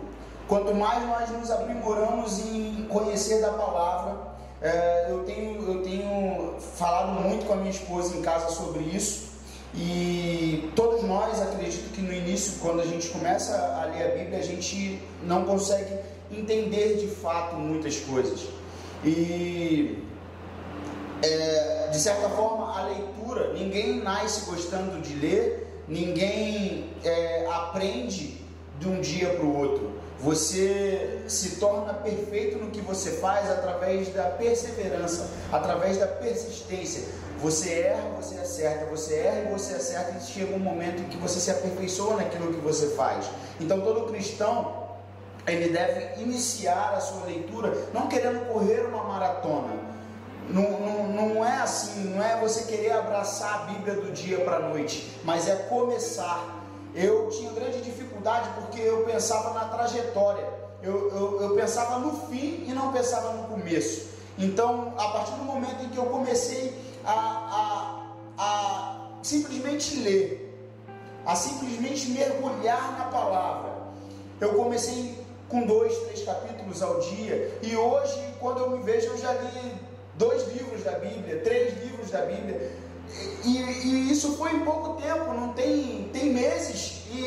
Quanto 0.48 0.74
mais 0.74 1.06
nós 1.06 1.30
nos 1.30 1.50
aprimoramos 1.50 2.40
em 2.40 2.86
conhecer 2.88 3.40
da 3.40 3.50
palavra, 3.52 4.30
é, 4.60 5.06
eu, 5.10 5.24
tenho, 5.24 5.62
eu 5.66 5.82
tenho 5.82 6.54
falado 6.58 7.12
muito 7.20 7.46
com 7.46 7.52
a 7.52 7.56
minha 7.56 7.70
esposa 7.70 8.16
em 8.16 8.22
casa 8.22 8.50
sobre 8.50 8.82
isso. 8.82 9.30
E 9.74 10.70
todos 10.74 11.04
nós, 11.04 11.40
acredito 11.40 11.92
que 11.92 12.00
no 12.00 12.12
início, 12.12 12.58
quando 12.60 12.80
a 12.80 12.86
gente 12.86 13.08
começa 13.08 13.54
a 13.54 13.84
ler 13.84 14.12
a 14.12 14.16
Bíblia, 14.16 14.38
a 14.38 14.42
gente 14.42 15.00
não 15.22 15.44
consegue 15.44 15.94
entender 16.30 16.96
de 16.96 17.06
fato 17.06 17.54
muitas 17.54 17.96
coisas. 18.00 18.48
E 19.04 20.04
é, 21.22 21.88
de 21.90 21.98
certa 21.98 22.28
forma, 22.30 22.76
a 22.76 22.86
leitura, 22.86 23.52
ninguém 23.52 24.00
nasce 24.00 24.50
gostando 24.50 25.00
de 25.00 25.14
ler, 25.14 25.69
ninguém 25.90 26.88
é, 27.04 27.46
aprende 27.50 28.40
de 28.78 28.88
um 28.88 29.00
dia 29.00 29.28
para 29.30 29.44
o 29.44 29.58
outro. 29.58 29.90
Você 30.20 31.22
se 31.28 31.56
torna 31.56 31.94
perfeito 31.94 32.58
no 32.58 32.70
que 32.70 32.80
você 32.80 33.12
faz 33.12 33.50
através 33.50 34.08
da 34.10 34.24
perseverança, 34.24 35.28
através 35.50 35.98
da 35.98 36.06
persistência. 36.06 37.04
Você 37.42 37.72
erra, 37.72 38.08
você 38.20 38.38
acerta, 38.38 38.84
você 38.84 39.14
erra 39.14 39.48
e 39.48 39.52
você 39.52 39.74
acerta, 39.74 40.18
e 40.18 40.20
chega 40.20 40.54
um 40.54 40.58
momento 40.58 41.00
em 41.00 41.08
que 41.08 41.16
você 41.16 41.40
se 41.40 41.50
aperfeiçoa 41.50 42.16
naquilo 42.16 42.52
que 42.52 42.60
você 42.60 42.88
faz. 42.88 43.30
Então, 43.58 43.80
todo 43.80 44.10
cristão 44.12 44.80
ele 45.46 45.70
deve 45.70 46.22
iniciar 46.22 46.94
a 46.94 47.00
sua 47.00 47.24
leitura 47.24 47.88
não 47.94 48.08
querendo 48.08 48.46
correr 48.52 48.82
uma 48.86 49.04
maratona. 49.04 49.89
Não, 50.52 50.80
não, 50.80 51.08
não 51.08 51.46
é 51.46 51.58
assim, 51.62 52.04
não 52.04 52.22
é 52.22 52.40
você 52.40 52.64
querer 52.64 52.92
abraçar 52.92 53.54
a 53.54 53.58
Bíblia 53.72 53.94
do 53.94 54.12
dia 54.12 54.40
para 54.40 54.56
a 54.56 54.60
noite, 54.60 55.10
mas 55.24 55.48
é 55.48 55.54
começar. 55.54 56.58
Eu 56.94 57.28
tinha 57.30 57.52
grande 57.52 57.80
dificuldade 57.80 58.48
porque 58.56 58.80
eu 58.80 59.04
pensava 59.04 59.54
na 59.54 59.66
trajetória, 59.66 60.44
eu, 60.82 61.10
eu, 61.10 61.42
eu, 61.42 61.54
pensava 61.54 61.98
no 61.98 62.26
fim 62.26 62.64
e 62.66 62.72
não 62.72 62.92
pensava 62.92 63.32
no 63.32 63.48
começo. 63.48 64.08
Então, 64.36 64.92
a 64.98 65.08
partir 65.08 65.32
do 65.32 65.44
momento 65.44 65.84
em 65.84 65.88
que 65.88 65.98
eu 65.98 66.06
comecei 66.06 66.74
a, 67.04 67.12
a, 67.12 68.42
a 68.42 69.08
simplesmente 69.22 70.00
ler, 70.00 70.58
a 71.24 71.36
simplesmente 71.36 72.10
mergulhar 72.10 72.98
na 72.98 73.04
palavra, 73.04 73.70
eu 74.40 74.54
comecei 74.54 75.16
com 75.48 75.64
dois, 75.64 75.96
três 76.04 76.24
capítulos 76.24 76.82
ao 76.82 76.98
dia, 77.00 77.58
e 77.62 77.76
hoje, 77.76 78.34
quando 78.40 78.60
eu 78.60 78.70
me 78.70 78.82
vejo, 78.82 79.08
eu 79.08 79.18
já 79.18 79.32
li 79.32 79.79
dois 80.20 80.46
livros 80.52 80.84
da 80.84 80.92
Bíblia, 80.92 81.40
três 81.42 81.82
livros 81.82 82.10
da 82.10 82.20
Bíblia. 82.20 82.70
E, 83.42 83.56
e, 83.56 84.12
isso 84.12 84.36
foi 84.36 84.52
em 84.52 84.60
pouco 84.60 85.00
tempo, 85.00 85.32
não 85.32 85.54
tem, 85.54 86.08
tem 86.12 86.26
meses. 86.26 87.00
E 87.10 87.26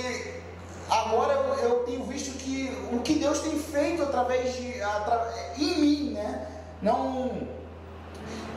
agora 0.90 1.34
eu, 1.64 1.84
tenho 1.86 2.04
visto 2.06 2.38
que 2.38 2.72
o 2.94 3.00
que 3.00 3.16
Deus 3.16 3.40
tem 3.40 3.60
feito 3.60 4.04
através 4.04 4.56
de 4.56 4.82
atra, 4.82 5.34
em 5.58 5.80
mim, 5.80 6.14
né? 6.14 6.48
Não 6.82 7.48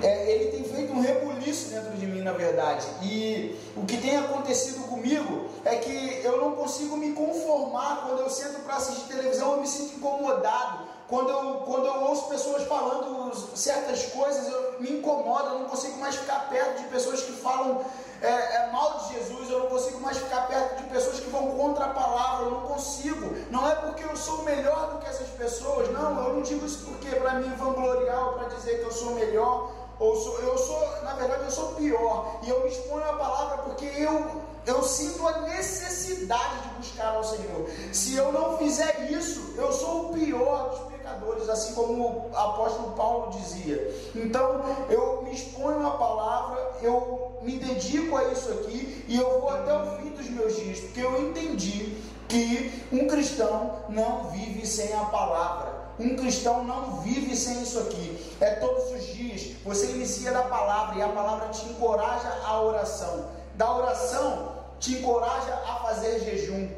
é, 0.02 0.30
ele 0.30 0.50
tem 0.50 0.64
feito 0.64 0.92
um 0.92 1.00
rebuliço 1.00 1.70
dentro 1.70 1.92
de 1.92 2.06
mim, 2.06 2.20
na 2.20 2.32
verdade. 2.32 2.86
E 3.02 3.58
o 3.74 3.86
que 3.86 3.96
tem 3.96 4.16
acontecido 4.16 4.86
comigo 4.86 5.46
é 5.64 5.76
que 5.76 6.20
eu 6.22 6.38
não 6.38 6.52
consigo 6.52 6.96
me 6.96 7.12
conformar 7.12 8.04
quando 8.06 8.20
eu 8.20 8.28
sento 8.28 8.60
para 8.60 8.76
assistir 8.76 9.08
televisão, 9.08 9.52
eu 9.52 9.60
me 9.60 9.66
sinto 9.66 9.96
incomodado. 9.96 10.95
Quando 11.08 11.30
eu, 11.30 11.62
quando 11.64 11.86
eu 11.86 12.02
ouço 12.02 12.28
pessoas 12.28 12.64
falando 12.64 13.32
certas 13.54 14.06
coisas, 14.06 14.48
eu 14.48 14.80
me 14.80 14.98
incomodo, 14.98 15.50
eu 15.50 15.58
não 15.60 15.66
consigo 15.66 15.98
mais 15.98 16.16
ficar 16.16 16.48
perto 16.48 16.82
de 16.82 16.88
pessoas 16.88 17.22
que 17.22 17.32
falam 17.32 17.84
é, 18.20 18.26
é, 18.26 18.70
mal 18.72 18.98
de 18.98 19.14
Jesus, 19.14 19.48
eu 19.48 19.60
não 19.60 19.66
consigo 19.66 20.00
mais 20.00 20.16
ficar 20.16 20.48
perto 20.48 20.82
de 20.82 20.88
pessoas 20.88 21.20
que 21.20 21.30
vão 21.30 21.52
contra 21.56 21.84
a 21.84 21.88
palavra, 21.90 22.46
eu 22.46 22.50
não 22.50 22.62
consigo. 22.62 23.36
Não 23.50 23.68
é 23.68 23.74
porque 23.76 24.02
eu 24.02 24.16
sou 24.16 24.42
melhor 24.42 24.94
do 24.94 24.98
que 24.98 25.06
essas 25.06 25.28
pessoas, 25.28 25.88
não, 25.92 26.24
eu 26.24 26.34
não 26.34 26.42
digo 26.42 26.66
isso 26.66 26.84
porque 26.86 27.14
para 27.14 27.34
mim 27.34 27.54
vangloriar 27.56 28.28
ou 28.28 28.32
para 28.34 28.48
dizer 28.48 28.80
que 28.80 28.84
eu 28.86 28.92
sou 28.92 29.12
melhor, 29.12 29.70
ou 29.98 30.16
sou, 30.16 30.38
eu 30.40 30.58
sou, 30.58 30.80
na 31.02 31.14
verdade, 31.14 31.44
eu 31.44 31.50
sou 31.50 31.74
pior. 31.74 32.40
E 32.42 32.50
eu 32.50 32.64
me 32.64 32.68
exponho 32.68 33.08
a 33.08 33.14
palavra 33.14 33.58
porque 33.58 33.86
eu, 33.86 34.42
eu 34.66 34.82
sinto 34.82 35.26
a 35.26 35.40
necessidade 35.42 36.62
de 36.62 36.68
buscar 36.76 37.14
ao 37.14 37.24
Senhor. 37.24 37.66
Se 37.92 38.14
eu 38.14 38.30
não 38.32 38.58
fizer 38.58 39.10
isso, 39.10 39.54
eu 39.56 39.72
sou 39.72 40.10
o 40.10 40.12
pior 40.12 40.70
dos 40.70 40.95
pecadores, 41.16 41.48
assim 41.48 41.74
como 41.74 42.30
o 42.30 42.36
apóstolo 42.36 42.92
Paulo 42.92 43.30
dizia. 43.38 43.94
Então, 44.14 44.62
eu 44.88 45.22
me 45.22 45.32
exponho 45.32 45.86
a 45.86 45.90
palavra, 45.92 46.72
eu 46.82 47.38
me 47.42 47.58
dedico 47.58 48.16
a 48.16 48.24
isso 48.24 48.50
aqui 48.52 49.04
e 49.08 49.16
eu 49.16 49.40
vou 49.40 49.50
até 49.50 49.74
o 49.74 49.96
fim 49.96 50.10
dos 50.10 50.28
meus 50.30 50.56
dias, 50.56 50.80
porque 50.80 51.00
eu 51.00 51.28
entendi 51.28 51.96
que 52.28 52.84
um 52.92 53.06
cristão 53.06 53.82
não 53.88 54.30
vive 54.30 54.66
sem 54.66 54.92
a 54.94 55.04
palavra. 55.04 55.86
Um 55.98 56.14
cristão 56.14 56.62
não 56.64 57.00
vive 57.00 57.34
sem 57.34 57.62
isso 57.62 57.78
aqui. 57.78 58.34
É 58.40 58.56
todos 58.56 58.90
os 58.92 59.06
dias. 59.14 59.52
Você 59.64 59.92
inicia 59.92 60.30
da 60.30 60.42
palavra 60.42 60.98
e 60.98 61.02
a 61.02 61.08
palavra 61.08 61.48
te 61.48 61.64
encoraja 61.66 62.28
à 62.44 62.60
oração. 62.60 63.26
Da 63.54 63.74
oração 63.74 64.56
te 64.78 64.96
encoraja 64.96 65.54
a 65.66 65.76
fazer 65.76 66.20
jejum. 66.20 66.68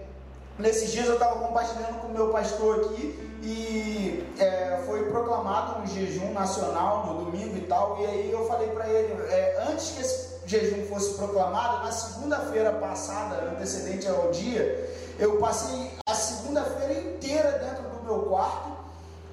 Nesses 0.56 0.92
dias 0.92 1.06
eu 1.06 1.14
estava 1.14 1.40
compartilhando 1.40 2.00
com 2.00 2.08
o 2.08 2.12
meu 2.12 2.30
pastor 2.30 2.92
aqui 2.92 3.27
e 3.42 4.26
é, 4.38 4.82
foi 4.86 5.04
proclamado 5.10 5.82
um 5.82 5.86
jejum 5.86 6.32
nacional 6.32 7.06
no 7.06 7.24
domingo 7.24 7.56
e 7.56 7.62
tal. 7.62 7.98
E 8.00 8.06
aí 8.06 8.30
eu 8.30 8.46
falei 8.46 8.68
para 8.68 8.88
ele, 8.88 9.12
é, 9.30 9.66
antes 9.70 9.90
que 9.90 10.00
esse 10.00 10.28
jejum 10.46 10.86
fosse 10.86 11.14
proclamado, 11.14 11.84
na 11.84 11.92
segunda-feira 11.92 12.72
passada, 12.72 13.50
antecedente 13.52 14.08
ao 14.08 14.30
dia, 14.30 14.88
eu 15.18 15.38
passei 15.38 15.90
a 16.08 16.14
segunda-feira 16.14 16.94
inteira 17.00 17.58
dentro 17.58 17.82
do 17.82 18.04
meu 18.04 18.22
quarto, 18.22 18.70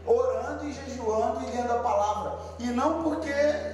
orando 0.05 0.65
e 0.65 0.74
jejuando 0.74 1.41
e 1.41 1.55
lendo 1.55 1.71
a 1.71 1.79
palavra. 1.79 2.38
E 2.59 2.67
não 2.67 3.03
porque 3.03 3.29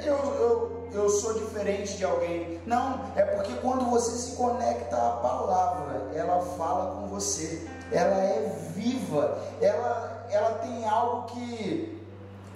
eu, 0.05 0.15
eu, 0.15 0.89
eu 0.93 1.09
sou 1.09 1.33
diferente 1.33 1.97
de 1.97 2.05
alguém, 2.05 2.61
não, 2.65 3.01
é 3.15 3.23
porque 3.23 3.53
quando 3.55 3.89
você 3.89 4.11
se 4.11 4.35
conecta 4.35 4.95
à 4.95 5.11
palavra, 5.17 6.11
ela 6.13 6.41
fala 6.57 6.95
com 6.95 7.07
você, 7.07 7.67
ela 7.91 8.17
é 8.17 8.55
viva, 8.75 9.38
ela, 9.61 10.10
ela 10.31 10.55
tem 10.55 10.88
algo 10.88 11.33
que 11.33 12.01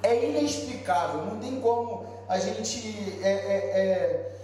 é 0.03 0.29
inexplicável, 0.29 1.25
não 1.25 1.39
tem 1.39 1.59
como 1.59 2.05
a 2.27 2.39
gente. 2.39 3.19
É, 3.21 3.29
é, 3.29 3.81
é, 3.81 4.35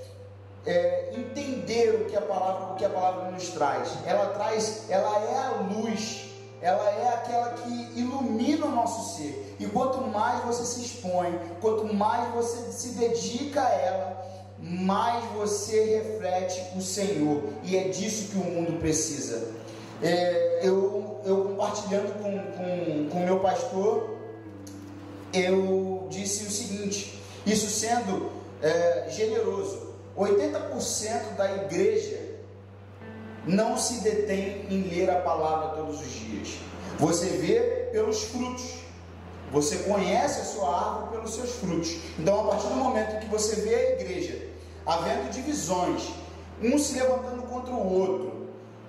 é, 0.64 1.14
entender 1.16 2.02
o 2.02 2.06
que 2.06 2.16
a 2.16 2.22
palavra 2.22 2.74
o 2.74 2.76
que 2.76 2.86
a 2.86 2.90
palavra 2.90 3.32
nos 3.32 3.50
traz. 3.50 3.90
Ela 4.06 4.28
traz, 4.28 4.90
ela 4.90 5.20
é 5.26 5.38
a 5.38 5.50
luz 5.74 6.32
ela 6.62 6.88
é 6.92 7.16
aquela 7.16 7.54
que 7.54 8.00
ilumina 8.00 8.68
o 8.68 8.72
nosso 8.72 9.18
ser. 9.18 9.56
E 9.60 9.66
quanto 9.66 10.02
mais 10.02 10.44
você 10.46 10.64
se 10.64 10.82
expõe, 10.86 11.38
quanto 11.60 11.92
mais 11.92 12.32
você 12.36 12.72
se 12.72 12.90
dedica 12.90 13.64
a 13.64 13.70
ela, 13.70 14.26
mais 14.60 15.26
você 15.32 15.98
reflete 15.98 16.78
o 16.78 16.82
Senhor. 16.82 17.42
E 17.64 17.76
é 17.76 17.86
disso 17.86 18.30
que 18.32 18.38
o 18.38 18.44
mundo 18.44 18.80
precisa. 18.80 19.60
É, 20.02 20.60
eu, 20.64 21.22
eu 21.26 21.46
compartilhando 21.46 22.14
com 22.22 22.36
o 22.36 22.42
com, 22.54 23.10
com 23.10 23.26
meu 23.26 23.40
pastor, 23.40 24.18
eu 25.34 26.08
disse 26.10 26.46
o 26.46 26.52
seguinte: 26.52 27.22
isso 27.46 27.70
sendo 27.70 28.32
é, 28.62 29.08
generoso, 29.10 29.94
80% 30.18 31.36
da 31.36 31.56
igreja 31.64 32.20
não 33.46 33.78
se 33.78 34.02
detém 34.02 34.66
em 34.70 34.84
ler 34.84 35.10
a 35.10 35.22
palavra 35.22 35.70
todos 35.70 36.00
os 36.00 36.12
dias. 36.12 36.50
Você 37.00 37.28
vê 37.28 37.90
pelos 37.92 38.24
frutos. 38.24 38.82
Você 39.52 39.80
conhece 39.80 40.42
a 40.42 40.46
sua 40.46 40.70
árvore 40.70 41.12
pelos 41.18 41.34
seus 41.34 41.52
frutos. 41.56 41.98
Então, 42.18 42.40
a 42.42 42.52
partir 42.52 42.68
do 42.68 42.76
momento 42.76 43.20
que 43.20 43.26
você 43.28 43.56
vê 43.58 43.76
a 43.76 43.92
igreja 44.00 44.48
havendo 44.86 45.30
divisões, 45.30 46.10
um 46.62 46.78
se 46.78 46.94
levantando 46.94 47.42
contra 47.44 47.74
o 47.74 48.00
outro, 48.00 48.31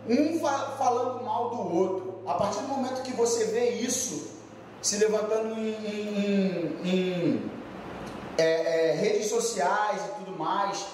um 0.09 0.41
fa 0.41 0.75
falando 0.79 1.25
mal 1.25 1.51
do 1.51 1.77
outro, 1.77 2.23
a 2.27 2.35
partir 2.35 2.61
do 2.61 2.69
momento 2.69 3.03
que 3.03 3.13
você 3.13 3.47
vê 3.47 3.71
isso 3.71 4.33
se 4.81 4.97
levantando 4.97 5.59
em, 5.59 5.75
em, 5.75 6.79
em, 6.85 6.89
em 6.89 7.51
é, 8.37 8.91
é, 8.91 8.95
redes 8.95 9.29
sociais 9.29 10.03
e 10.05 10.25
tudo 10.25 10.37
mais, 10.37 10.85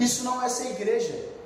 isso 0.00 0.24
não 0.24 0.42
é 0.42 0.48
ser 0.48 0.70
igreja. 0.70 1.36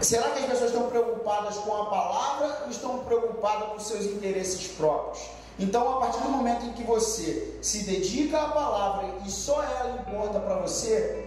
Será 0.00 0.30
que 0.30 0.40
as 0.40 0.46
pessoas 0.46 0.70
estão 0.70 0.88
preocupadas 0.88 1.56
com 1.56 1.74
a 1.74 1.86
palavra 1.86 2.62
ou 2.64 2.70
estão 2.70 2.98
preocupadas 3.00 3.68
com 3.70 3.78
seus 3.80 4.04
interesses 4.04 4.68
próprios? 4.68 5.26
Então, 5.58 5.96
a 5.96 6.00
partir 6.00 6.20
do 6.20 6.28
momento 6.28 6.66
em 6.66 6.72
que 6.72 6.84
você 6.84 7.58
se 7.60 7.82
dedica 7.82 8.40
à 8.40 8.48
palavra 8.50 9.08
e 9.26 9.30
só 9.30 9.60
ela 9.60 9.98
importa 10.00 10.38
para 10.38 10.56
você, 10.60 11.26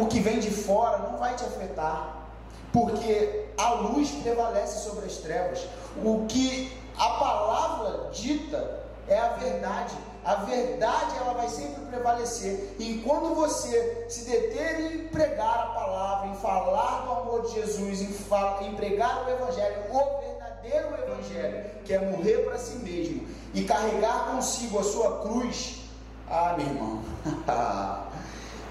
o 0.00 0.06
que 0.06 0.20
vem 0.20 0.38
de 0.38 0.50
fora 0.50 0.98
não 0.98 1.18
vai 1.18 1.34
te 1.34 1.44
afetar, 1.44 2.17
porque 2.72 3.46
a 3.56 3.74
luz 3.74 4.10
prevalece 4.22 4.88
sobre 4.88 5.06
as 5.06 5.16
trevas. 5.16 5.66
O 6.04 6.26
que 6.26 6.72
a 6.96 7.08
palavra 7.10 8.10
dita 8.12 8.80
é 9.08 9.18
a 9.18 9.28
verdade. 9.28 9.94
A 10.24 10.34
verdade 10.34 11.16
ela 11.16 11.32
vai 11.34 11.48
sempre 11.48 11.82
prevalecer. 11.86 12.76
E 12.78 12.98
quando 12.98 13.34
você 13.34 14.06
se 14.08 14.28
deter 14.28 14.92
em 14.92 15.08
pregar 15.08 15.58
a 15.58 15.66
palavra, 15.66 16.28
em 16.28 16.34
falar 16.36 17.06
do 17.06 17.12
amor 17.12 17.46
de 17.46 17.54
Jesus, 17.54 18.02
em, 18.02 18.66
em 18.66 18.74
pregar 18.74 19.24
o 19.26 19.30
evangelho, 19.30 19.76
o 19.90 20.20
verdadeiro 20.20 20.94
evangelho, 21.02 21.64
que 21.84 21.94
é 21.94 21.98
morrer 21.98 22.44
para 22.44 22.58
si 22.58 22.76
mesmo 22.76 23.26
e 23.54 23.64
carregar 23.64 24.32
consigo 24.32 24.78
a 24.78 24.84
sua 24.84 25.20
cruz, 25.20 25.78
ah, 26.28 26.54
meu 26.58 26.66
irmão. 26.66 27.02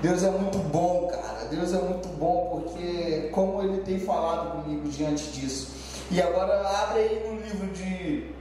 Deus 0.02 0.22
é 0.24 0.30
muito 0.30 0.60
bom, 0.60 1.08
cara. 1.08 1.46
Deus 1.50 1.74
é 1.74 1.82
muito 1.82 2.08
bom 2.10 2.62
porque 2.62 3.30
como 3.32 3.62
ele 3.64 3.82
tem 3.82 4.00
falado 4.00 4.62
comigo 4.62 4.88
diante 4.90 5.24
disso. 5.32 5.72
E 6.12 6.22
agora 6.22 6.68
abre 6.84 7.00
aí 7.00 7.28
no 7.28 7.42
livro 7.42 7.68
de 7.74 8.32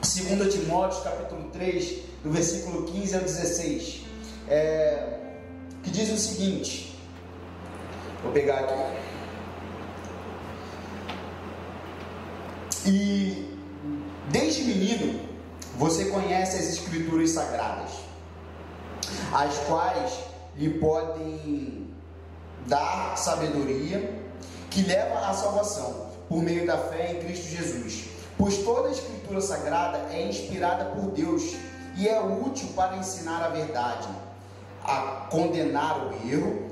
2 0.00 0.54
Timóteo, 0.54 1.02
capítulo 1.02 1.50
3, 1.50 2.02
do 2.22 2.30
versículo 2.30 2.84
15 2.84 3.14
ao 3.14 3.20
16, 3.22 4.04
é, 4.48 5.18
que 5.82 5.90
diz 5.90 6.10
o 6.10 6.18
seguinte: 6.18 6.98
vou 8.22 8.32
pegar 8.32 8.60
aqui. 8.60 8.74
E 12.84 13.58
desde 14.28 14.64
menino 14.64 15.20
você 15.76 16.04
conhece 16.06 16.56
as 16.56 16.68
Escrituras 16.68 17.30
Sagradas, 17.30 17.90
as 19.32 19.58
quais 19.66 20.25
lhe 20.56 20.70
podem 20.78 21.88
dar 22.66 23.16
sabedoria 23.16 24.22
que 24.70 24.82
leva 24.82 25.28
à 25.28 25.32
salvação 25.32 26.06
por 26.28 26.42
meio 26.42 26.66
da 26.66 26.76
fé 26.76 27.12
em 27.12 27.20
Cristo 27.20 27.48
Jesus. 27.48 28.04
Pois 28.36 28.58
toda 28.58 28.88
a 28.88 28.92
Escritura 28.92 29.40
Sagrada 29.40 29.98
é 30.12 30.26
inspirada 30.26 30.86
por 30.86 31.10
Deus 31.12 31.54
e 31.96 32.08
é 32.08 32.20
útil 32.20 32.68
para 32.74 32.96
ensinar 32.96 33.42
a 33.42 33.48
verdade, 33.48 34.08
a 34.84 35.26
condenar 35.30 36.06
o 36.06 36.30
erro, 36.30 36.66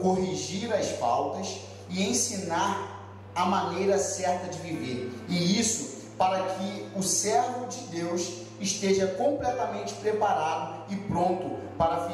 corrigir 0.00 0.72
as 0.72 0.90
faltas 0.90 1.60
e 1.88 2.08
ensinar 2.08 3.00
a 3.34 3.44
maneira 3.46 3.98
certa 3.98 4.48
de 4.48 4.58
viver. 4.58 5.12
E 5.28 5.58
isso 5.58 6.00
para 6.16 6.42
que 6.54 6.86
o 6.94 7.02
servo 7.02 7.66
de 7.66 7.78
Deus 7.86 8.42
esteja 8.60 9.06
completamente 9.06 9.94
preparado 9.94 10.84
e 10.90 10.96
pronto 10.96 11.56
para 11.78 12.06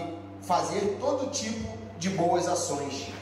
fazer 0.47 0.99
todo 1.01 1.31
tipo 1.31 1.77
de 1.99 2.11
boas 2.11 2.49
ações. 2.49 3.13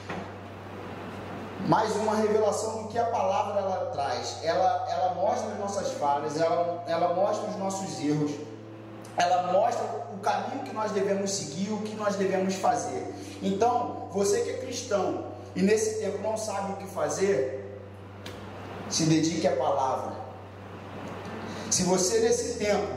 Mais 1.66 1.96
uma 1.96 2.14
revelação 2.16 2.82
do 2.82 2.88
que 2.88 2.98
a 2.98 3.06
palavra 3.06 3.60
ela 3.60 3.90
traz. 3.92 4.40
Ela, 4.42 4.86
ela 4.88 5.14
mostra 5.14 5.50
as 5.50 5.58
nossas 5.58 5.92
falhas, 5.92 6.38
ela, 6.38 6.84
ela 6.86 7.14
mostra 7.14 7.48
os 7.48 7.56
nossos 7.56 8.00
erros 8.00 8.32
ela 9.16 9.52
mostra 9.52 9.84
o 10.12 10.18
caminho 10.18 10.64
que 10.64 10.72
nós 10.72 10.90
devemos 10.90 11.30
seguir, 11.30 11.72
o 11.72 11.82
que 11.82 11.94
nós 11.94 12.16
devemos 12.16 12.54
fazer. 12.54 13.14
Então, 13.42 14.08
você 14.12 14.40
que 14.40 14.50
é 14.50 14.56
cristão 14.58 15.26
e 15.54 15.62
nesse 15.62 16.00
tempo 16.00 16.18
não 16.18 16.36
sabe 16.36 16.72
o 16.72 16.76
que 16.76 16.86
fazer, 16.86 17.78
se 18.88 19.04
dedique 19.04 19.46
à 19.46 19.56
palavra. 19.56 20.12
Se 21.70 21.84
você 21.84 22.20
nesse 22.20 22.58
tempo 22.58 22.92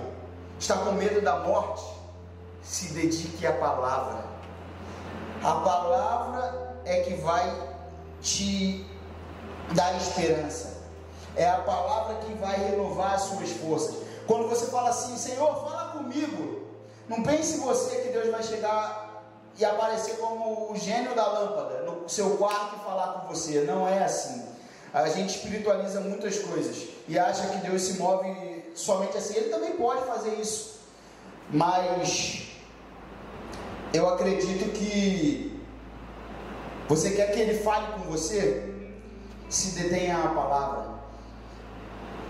está 0.60 0.78
com 0.78 0.92
medo 0.94 1.22
da 1.22 1.38
morte, 1.40 1.84
se 2.68 2.94
dedique 2.94 3.48
à 3.48 3.54
palavra. 3.54 4.26
A 5.42 5.54
palavra 5.54 6.78
é 6.86 7.02
que 7.02 7.14
vai 7.16 7.70
te 8.22 8.86
dar 9.74 9.96
esperança. 9.96 10.78
É 11.36 11.48
a 11.48 11.60
palavra 11.60 12.16
que 12.26 12.34
vai 12.34 12.58
renovar 12.58 13.14
as 13.14 13.22
suas 13.22 13.52
forças. 13.52 13.96
Quando 14.26 14.50
você 14.50 14.68
fala 14.68 14.90
assim, 14.90 15.16
Senhor, 15.18 15.56
fala 15.64 15.92
comigo. 15.92 16.68
Não 17.08 17.24
pense 17.24 17.60
você 17.60 17.96
que 18.02 18.10
Deus 18.10 18.30
vai 18.30 18.44
chegar 18.44 19.24
e 19.58 19.64
aparecer 19.64 20.18
como 20.18 20.72
o 20.72 20.76
gênio 20.76 21.16
da 21.16 21.26
lâmpada 21.26 21.84
no 21.84 22.10
seu 22.10 22.38
quarto 22.38 22.76
e 22.76 22.86
falar 22.86 23.14
com 23.14 23.34
você. 23.34 23.62
Não 23.62 23.88
é 23.88 24.04
assim. 24.04 24.46
A 24.94 25.08
gente 25.08 25.36
espiritualiza 25.36 26.02
muitas 26.02 26.40
coisas 26.40 26.90
e 27.08 27.18
acha 27.18 27.48
que 27.48 27.58
Deus 27.68 27.82
se 27.84 27.94
move 27.94 28.72
somente 28.76 29.18
assim. 29.18 29.36
Ele 29.36 29.50
também 29.50 29.72
pode 29.78 30.06
fazer 30.06 30.34
isso. 30.36 30.80
Mas 31.50 32.47
eu 33.98 34.10
acredito 34.10 34.72
que 34.72 35.62
você 36.88 37.12
quer 37.12 37.32
que 37.32 37.40
ele 37.40 37.56
fale 37.60 37.88
com 37.94 38.12
você? 38.12 38.64
Se 39.50 39.80
detenha 39.80 40.18
a 40.18 40.30
palavra. 40.30 40.98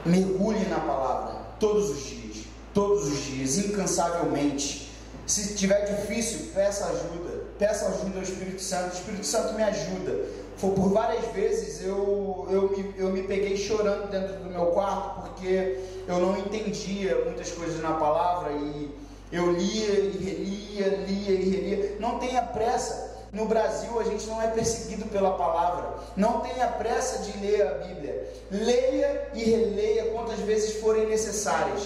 Mergulhe 0.06 0.65
na 0.67 0.80
palavra 0.80 1.36
todos 1.60 1.89
os 1.89 2.03
dias, 2.06 2.45
todos 2.73 3.08
os 3.08 3.25
dias, 3.25 3.58
incansavelmente. 3.58 4.91
Se 5.25 5.56
tiver 5.56 5.82
difícil, 5.82 6.51
peça 6.53 6.86
ajuda, 6.86 7.43
peça 7.60 7.88
ajuda 7.88 8.17
ao 8.17 8.23
Espírito 8.23 8.62
Santo, 8.62 8.93
o 8.93 8.97
Espírito 8.97 9.25
Santo 9.25 9.53
me 9.56 9.63
ajuda. 9.63 10.25
Foi 10.56 10.71
por 10.71 10.89
várias 10.89 11.25
vezes 11.34 11.84
eu, 11.84 12.47
eu, 12.49 12.69
me, 12.69 12.95
eu 12.97 13.10
me 13.10 13.23
peguei 13.23 13.58
chorando 13.58 14.10
dentro 14.10 14.38
do 14.38 14.49
meu 14.49 14.67
quarto 14.67 15.21
porque 15.21 15.80
eu 16.08 16.19
não 16.19 16.38
entendia 16.38 17.25
muitas 17.25 17.51
coisas 17.51 17.82
na 17.82 17.91
palavra 17.93 18.53
e 18.53 18.89
eu 19.31 19.51
lia 19.51 19.93
e 19.93 20.17
relia, 20.17 20.87
lia 21.05 21.31
e 21.31 21.49
relia. 21.49 21.97
Não 21.99 22.19
tenha 22.19 22.41
pressa, 22.41 23.07
no 23.31 23.45
Brasil 23.45 23.99
a 23.99 24.03
gente 24.03 24.25
não 24.27 24.41
é 24.41 24.47
perseguido 24.47 25.05
pela 25.05 25.31
palavra. 25.31 25.95
Não 26.15 26.39
tenha 26.39 26.67
pressa 26.67 27.23
de 27.23 27.37
ler 27.39 27.67
a 27.67 27.73
Bíblia. 27.75 28.33
Leia 28.49 29.29
e 29.33 29.43
releia 29.43 30.11
quantas 30.11 30.39
vezes 30.39 30.79
forem 30.79 31.07
necessárias. 31.07 31.83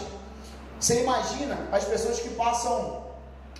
Você 0.79 1.01
imagina 1.01 1.57
as 1.71 1.83
pessoas 1.83 2.19
que 2.19 2.29
passam 2.29 3.03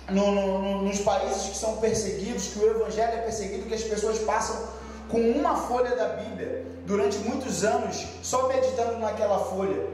no, 0.08 0.30
no, 0.32 0.82
nos 0.82 1.00
países 1.00 1.50
que 1.50 1.56
são 1.56 1.76
perseguidos, 1.76 2.48
que 2.48 2.58
o 2.58 2.70
Evangelho 2.70 3.18
é 3.18 3.22
perseguido, 3.22 3.66
que 3.66 3.74
as 3.74 3.82
pessoas 3.82 4.18
passam 4.20 4.56
com 5.08 5.20
uma 5.20 5.56
folha 5.56 5.94
da 5.96 6.08
Bíblia 6.08 6.64
durante 6.86 7.18
muitos 7.18 7.64
anos, 7.64 8.06
só 8.22 8.48
meditando 8.48 8.98
naquela 8.98 9.38
folha. 9.38 9.86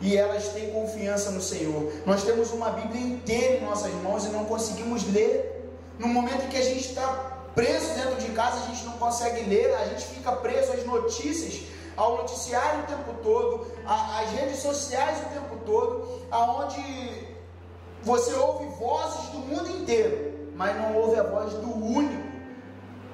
E 0.00 0.16
elas 0.16 0.48
têm 0.48 0.70
confiança 0.72 1.30
no 1.30 1.40
Senhor. 1.40 1.92
Nós 2.04 2.22
temos 2.22 2.50
uma 2.50 2.70
Bíblia 2.70 3.00
inteira 3.00 3.56
em 3.56 3.64
nossas 3.64 3.92
mãos 3.94 4.24
e 4.26 4.28
não 4.28 4.44
conseguimos 4.44 5.10
ler. 5.12 5.70
No 5.98 6.08
momento 6.08 6.44
em 6.44 6.48
que 6.48 6.56
a 6.56 6.62
gente 6.62 6.88
está 6.88 7.36
preso 7.54 7.94
dentro 7.94 8.16
de 8.16 8.30
casa, 8.32 8.64
a 8.64 8.66
gente 8.66 8.84
não 8.84 8.92
consegue 8.98 9.48
ler, 9.48 9.74
a 9.74 9.86
gente 9.86 10.04
fica 10.06 10.30
preso 10.32 10.72
às 10.72 10.84
notícias, 10.84 11.62
ao 11.96 12.18
noticiário 12.18 12.80
o 12.80 12.86
tempo 12.86 13.14
todo, 13.22 13.66
às 13.86 14.30
redes 14.32 14.58
sociais 14.58 15.18
o 15.18 15.34
tempo 15.34 15.56
todo, 15.64 16.22
aonde 16.30 17.26
você 18.02 18.34
ouve 18.34 18.66
vozes 18.78 19.30
do 19.30 19.38
mundo 19.38 19.70
inteiro, 19.70 20.50
mas 20.54 20.76
não 20.76 20.94
ouve 20.96 21.18
a 21.18 21.22
voz 21.22 21.54
do 21.54 21.74
único 21.74 22.26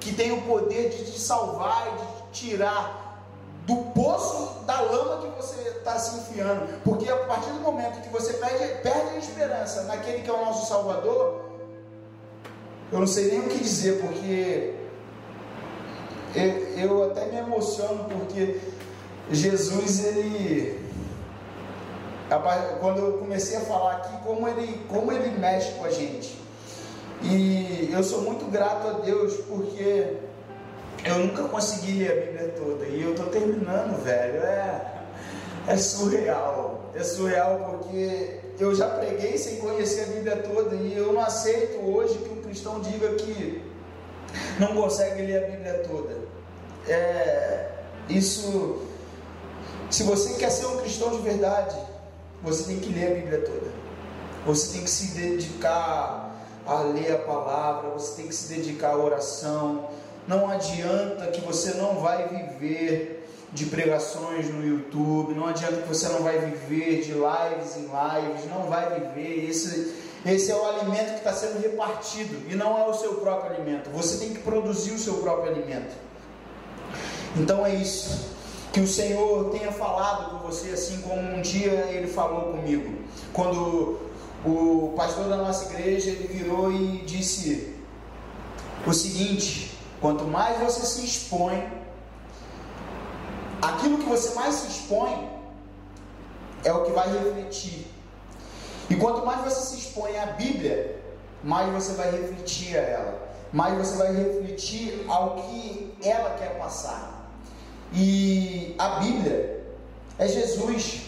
que 0.00 0.12
tem 0.12 0.32
o 0.32 0.42
poder 0.42 0.90
de 0.90 1.12
te 1.12 1.20
salvar 1.20 1.86
e 1.86 1.90
de 1.90 2.06
te 2.06 2.48
tirar 2.48 3.01
do 3.66 3.76
poço 3.92 4.64
da 4.64 4.80
lama 4.80 5.22
que 5.22 5.42
você 5.42 5.60
está 5.68 5.98
se 5.98 6.16
enfiando. 6.20 6.82
Porque 6.82 7.08
a 7.08 7.16
partir 7.16 7.50
do 7.50 7.60
momento 7.60 8.00
que 8.02 8.08
você 8.08 8.34
perde, 8.34 8.82
perde 8.82 9.16
a 9.16 9.18
esperança 9.18 9.82
naquele 9.84 10.22
que 10.22 10.30
é 10.30 10.32
o 10.32 10.44
nosso 10.44 10.68
Salvador, 10.68 11.42
eu 12.90 13.00
não 13.00 13.06
sei 13.06 13.30
nem 13.30 13.40
o 13.40 13.48
que 13.48 13.58
dizer, 13.58 14.00
porque 14.02 14.74
eu, 16.34 16.78
eu 16.78 17.10
até 17.10 17.26
me 17.26 17.38
emociono, 17.38 18.04
porque 18.04 18.60
Jesus, 19.30 20.04
ele. 20.04 20.80
Quando 22.80 22.98
eu 22.98 23.18
comecei 23.18 23.58
a 23.58 23.60
falar 23.60 23.96
aqui, 23.96 24.16
como 24.24 24.48
ele, 24.48 24.86
como 24.88 25.12
ele 25.12 25.38
mexe 25.38 25.72
com 25.72 25.84
a 25.84 25.90
gente. 25.90 26.38
E 27.22 27.90
eu 27.92 28.02
sou 28.02 28.22
muito 28.22 28.50
grato 28.50 28.88
a 28.88 28.92
Deus, 29.00 29.34
porque 29.48 30.16
eu 31.04 31.18
nunca 31.18 31.44
consegui 31.44 31.92
ler 31.92 32.12
a 32.12 32.26
Bíblia 32.26 32.54
toda 32.56 32.86
e 32.86 33.02
eu 33.02 33.10
estou 33.10 33.26
terminando, 33.26 34.02
velho. 34.02 34.42
É, 34.42 35.02
é 35.66 35.76
surreal. 35.76 36.90
É 36.94 37.02
surreal 37.02 37.70
porque 37.70 38.40
eu 38.58 38.74
já 38.74 38.88
preguei 38.88 39.36
sem 39.36 39.56
conhecer 39.56 40.02
a 40.02 40.06
Bíblia 40.06 40.36
toda 40.36 40.76
e 40.76 40.96
eu 40.96 41.12
não 41.12 41.20
aceito 41.20 41.84
hoje 41.84 42.18
que 42.18 42.28
um 42.28 42.42
cristão 42.42 42.80
diga 42.80 43.14
que 43.14 43.62
não 44.58 44.74
consegue 44.74 45.22
ler 45.22 45.44
a 45.44 45.50
Bíblia 45.50 45.82
toda. 45.88 46.16
É, 46.86 47.70
isso, 48.08 48.82
se 49.90 50.02
você 50.04 50.34
quer 50.34 50.50
ser 50.50 50.66
um 50.66 50.76
cristão 50.78 51.10
de 51.10 51.22
verdade, 51.22 51.76
você 52.42 52.64
tem 52.64 52.78
que 52.78 52.92
ler 52.92 53.12
a 53.12 53.14
Bíblia 53.14 53.40
toda. 53.40 53.72
Você 54.46 54.72
tem 54.74 54.84
que 54.84 54.90
se 54.90 55.14
dedicar 55.18 56.32
a 56.66 56.80
ler 56.82 57.12
a 57.12 57.18
palavra, 57.18 57.90
você 57.90 58.16
tem 58.16 58.28
que 58.28 58.34
se 58.34 58.52
dedicar 58.52 58.90
à 58.90 58.96
oração 58.96 59.88
não 60.26 60.48
adianta 60.48 61.26
que 61.26 61.40
você 61.40 61.74
não 61.74 61.96
vai 61.96 62.28
viver 62.28 63.26
de 63.52 63.66
pregações 63.66 64.48
no 64.48 64.66
YouTube, 64.66 65.34
não 65.34 65.46
adianta 65.46 65.82
que 65.82 65.88
você 65.88 66.08
não 66.08 66.22
vai 66.22 66.38
viver 66.38 67.02
de 67.02 67.12
lives 67.12 67.76
em 67.76 67.82
lives, 67.82 68.50
não 68.50 68.62
vai 68.68 68.98
viver. 68.98 69.50
Esse, 69.50 69.94
esse 70.24 70.50
é 70.50 70.56
o 70.56 70.64
alimento 70.64 71.10
que 71.12 71.18
está 71.18 71.32
sendo 71.32 71.60
repartido 71.60 72.50
e 72.50 72.54
não 72.54 72.78
é 72.78 72.86
o 72.86 72.94
seu 72.94 73.14
próprio 73.14 73.54
alimento. 73.54 73.90
Você 73.90 74.18
tem 74.18 74.32
que 74.32 74.40
produzir 74.40 74.92
o 74.92 74.98
seu 74.98 75.14
próprio 75.14 75.52
alimento. 75.52 75.94
Então 77.36 77.66
é 77.66 77.74
isso. 77.74 78.32
Que 78.72 78.80
o 78.80 78.88
Senhor 78.88 79.50
tenha 79.50 79.70
falado 79.70 80.30
com 80.30 80.46
você 80.46 80.70
assim 80.70 81.02
como 81.02 81.20
um 81.20 81.42
dia 81.42 81.72
ele 81.90 82.06
falou 82.06 82.52
comigo. 82.52 83.00
Quando 83.34 84.00
o 84.46 84.94
pastor 84.96 85.28
da 85.28 85.36
nossa 85.36 85.72
igreja 85.72 86.10
ele 86.10 86.26
virou 86.26 86.72
e 86.72 87.02
disse 87.04 87.74
o 88.86 88.94
seguinte: 88.94 89.71
Quanto 90.02 90.24
mais 90.24 90.58
você 90.58 90.84
se 90.84 91.06
expõe, 91.06 91.64
aquilo 93.62 93.98
que 93.98 94.08
você 94.08 94.34
mais 94.34 94.56
se 94.56 94.66
expõe 94.66 95.30
é 96.64 96.72
o 96.72 96.82
que 96.84 96.90
vai 96.90 97.08
refletir. 97.08 97.86
E 98.90 98.96
quanto 98.96 99.24
mais 99.24 99.42
você 99.44 99.60
se 99.60 99.78
expõe 99.78 100.18
à 100.18 100.26
Bíblia, 100.26 101.00
mais 101.44 101.72
você 101.72 101.92
vai 101.92 102.10
refletir 102.10 102.76
a 102.76 102.80
ela, 102.80 103.28
mais 103.52 103.78
você 103.78 103.96
vai 103.96 104.12
refletir 104.12 105.04
ao 105.08 105.36
que 105.36 105.96
ela 106.02 106.30
quer 106.30 106.58
passar. 106.58 107.30
E 107.92 108.74
a 108.80 108.98
Bíblia 108.98 109.64
é 110.18 110.26
Jesus. 110.26 111.02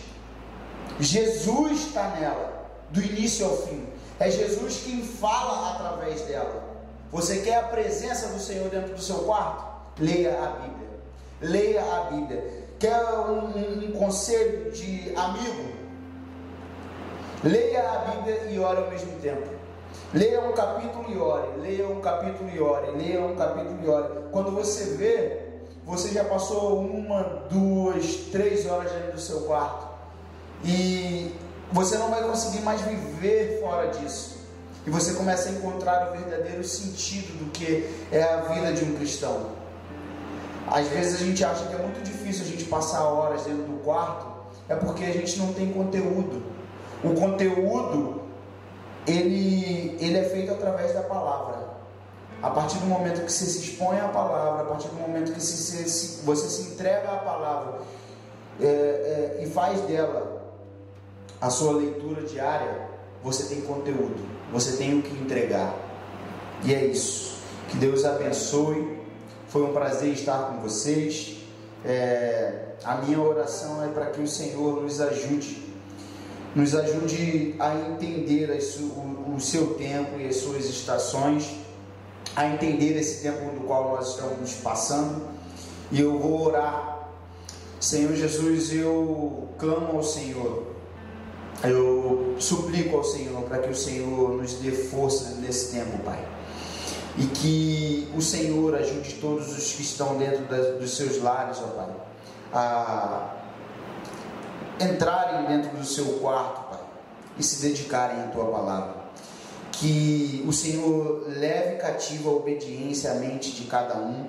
Jesus 1.01 1.89
está 1.89 2.11
nela, 2.11 2.71
do 2.91 3.03
início 3.03 3.45
ao 3.45 3.57
fim. 3.57 3.89
É 4.21 4.31
Jesus 4.31 4.83
quem 4.85 5.03
fala 5.03 5.73
através 5.73 6.21
dela. 6.23 6.64
Você 7.15 7.43
quer 7.43 7.59
a 7.59 7.63
presença 7.63 8.27
do 8.27 8.41
Senhor 8.41 8.69
dentro 8.69 8.93
do 8.93 9.01
seu 9.01 9.19
quarto? 9.19 10.03
Leia 10.03 10.37
a 10.37 10.47
Bíblia. 10.49 10.89
Leia 11.41 11.81
a 11.81 12.11
Bíblia. 12.11 12.45
Quer 12.77 13.05
um, 13.05 13.87
um, 13.87 13.93
conselho 13.93 14.73
de 14.73 15.15
amigo? 15.15 15.71
Leia 17.45 17.89
a 17.89 17.99
Bíblia 17.99 18.51
e 18.51 18.59
ore 18.59 18.83
ao 18.83 18.91
mesmo 18.91 19.13
tempo. 19.21 19.49
Leia 20.13 20.41
um 20.41 20.55
capítulo 20.55 21.05
e 21.09 21.17
ore. 21.17 21.61
Leia 21.61 21.87
um 21.87 22.01
capítulo 22.01 22.51
e 22.53 22.61
ore. 22.61 22.91
Leia 22.91 23.21
um 23.21 23.37
capítulo 23.37 23.79
e 23.81 23.89
ore. 23.89 24.09
Quando 24.33 24.51
você 24.51 24.97
vê, 24.97 25.39
você 25.87 26.09
já 26.09 26.25
passou 26.25 26.81
uma, 26.81 27.47
duas, 27.49 28.17
três 28.33 28.67
horas 28.67 28.91
dentro 28.91 29.13
do 29.13 29.21
seu 29.21 29.43
quarto. 29.43 29.87
E 30.65 31.33
você 31.71 31.97
não 31.97 32.11
vai 32.11 32.25
conseguir 32.25 32.63
mais 32.63 32.81
viver 32.81 33.61
fora 33.61 33.87
disso. 33.91 34.44
E 34.87 34.91
você 34.91 35.15
começa 35.15 35.49
a 35.49 35.53
encontrar 35.53 36.09
o 36.09 36.13
verdadeiro 36.13 36.63
sentido 36.63 37.39
do 37.39 37.51
que 37.51 37.89
é 38.13 38.23
a 38.23 38.37
vida 38.43 38.73
de 38.73 38.85
um 38.85 38.95
cristão. 38.97 39.53
Às 40.67 40.89
vezes 40.89 41.21
a 41.21 41.25
gente 41.25 41.45
acha 41.45 41.67
que 41.67 41.75
é 41.75 41.79
muito 41.79 42.03
difícil 42.03 42.45
a 42.45 42.49
gente 42.49 42.65
passar 42.65 43.05
horas 43.05 43.45
dentro 43.45 43.65
do 43.65 43.83
quarto, 43.83 44.27
é 44.69 44.75
porque 44.75 45.05
a 45.05 45.13
gente 45.13 45.39
não 45.39 45.53
tem 45.53 45.73
conteúdo. 45.73 46.43
O 47.03 47.15
conteúdo 47.15 48.23
ele, 49.07 49.97
ele 50.01 50.19
é 50.19 50.25
feito 50.25 50.53
através 50.53 50.93
da 50.93 51.03
palavra. 51.03 51.75
A 52.43 52.51
partir 52.51 52.79
do 52.79 52.87
momento 52.87 53.25
que 53.25 53.33
você 53.33 53.45
se 53.45 53.59
expõe 53.59 53.99
à 53.99 54.09
palavra, 54.09 54.63
a 54.63 54.67
partir 54.67 54.89
do 54.89 54.97
momento 54.97 55.33
que 55.33 55.41
se, 55.41 55.89
se, 55.89 56.25
você 56.25 56.49
se 56.49 56.73
entrega 56.73 57.11
à 57.11 57.17
palavra 57.17 57.81
é, 58.61 58.67
é, 58.67 59.43
e 59.43 59.47
faz 59.51 59.81
dela 59.83 60.43
a 61.41 61.49
sua 61.49 61.73
leitura 61.75 62.23
diária, 62.23 62.94
você 63.25 63.45
tem 63.45 63.63
conteúdo, 63.63 64.23
você 64.53 64.77
tem 64.77 64.99
o 64.99 65.03
que 65.03 65.15
entregar. 65.17 65.75
E 66.63 66.75
é 66.75 66.85
isso. 66.85 67.39
Que 67.71 67.79
Deus 67.79 68.05
abençoe. 68.05 68.99
Foi 69.49 69.63
um 69.63 69.73
prazer 69.73 70.13
estar 70.13 70.39
com 70.49 70.61
vocês. 70.61 71.39
É, 71.83 72.75
a 72.85 72.97
minha 72.97 73.21
oração 73.21 73.83
é 73.83 73.89
para 73.89 74.07
que 74.07 74.21
o 74.21 74.29
Senhor 74.29 74.83
nos 74.83 75.01
ajude, 75.01 75.65
nos 76.55 76.75
ajude 76.75 77.55
a 77.59 77.75
entender 77.75 78.51
o, 78.51 79.41
seu 79.41 79.75
tempo 79.75 80.21
e 80.21 80.27
as 80.27 80.37
suas 80.37 80.67
estações, 80.67 81.51
a 82.37 82.47
entender 82.47 82.99
esse 82.99 83.23
tempo 83.23 83.45
no 83.53 83.63
qual 83.63 83.97
nós 83.97 84.11
estamos 84.11 84.53
passando. 84.57 85.29
E 85.91 86.01
eu 86.01 86.19
vou 86.19 86.47
orar. 86.49 87.09
Senhor 87.81 88.15
Jesus, 88.15 88.73
eu 88.73 89.49
clamo 89.59 89.97
ao 89.97 90.03
Senhor 90.03 90.74
eu 91.63 92.35
suplico 92.39 92.97
ao 92.97 93.05
Senhor 93.05 93.43
para 93.43 93.59
que 93.59 93.71
o 93.71 93.75
Senhor 93.75 94.31
nos 94.31 94.55
dê 94.55 94.73
força 94.73 95.37
nesse 95.41 95.73
tempo, 95.73 95.99
Pai. 96.03 96.23
E 97.17 97.27
que 97.27 98.13
o 98.17 98.21
Senhor 98.21 98.75
ajude 98.75 99.15
todos 99.15 99.57
os 99.57 99.73
que 99.73 99.83
estão 99.83 100.17
dentro 100.19 100.45
das, 100.47 100.79
dos 100.79 100.97
seus 100.97 101.23
lares, 101.23 101.59
ó 101.59 101.69
Pai, 101.69 101.89
a 102.53 103.35
entrarem 104.81 105.47
dentro 105.47 105.77
do 105.77 105.85
seu 105.85 106.05
quarto, 106.19 106.71
Pai, 106.71 106.81
e 107.39 107.43
se 107.43 107.63
dedicarem 107.63 108.25
à 108.25 108.27
tua 108.29 108.47
palavra. 108.47 109.05
Que 109.73 110.45
o 110.47 110.53
Senhor 110.53 111.25
leve 111.29 111.77
cativo 111.77 112.31
a 112.31 112.33
obediência 112.35 113.13
à 113.13 113.15
mente 113.15 113.53
de 113.53 113.65
cada 113.65 113.97
um, 113.97 114.27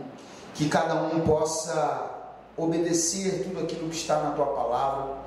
que 0.54 0.70
cada 0.70 0.96
um 0.96 1.22
possa 1.22 2.12
obedecer 2.58 3.44
tudo 3.44 3.62
aquilo 3.62 3.90
que 3.90 3.96
está 3.96 4.22
na 4.22 4.32
tua 4.32 4.46
palavra 4.46 5.26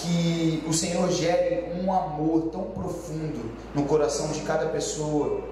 que 0.00 0.64
o 0.66 0.72
Senhor 0.72 1.10
gere 1.10 1.72
um 1.82 1.92
amor 1.92 2.50
tão 2.50 2.64
profundo 2.64 3.50
no 3.74 3.84
coração 3.84 4.28
de 4.28 4.40
cada 4.40 4.66
pessoa 4.66 5.42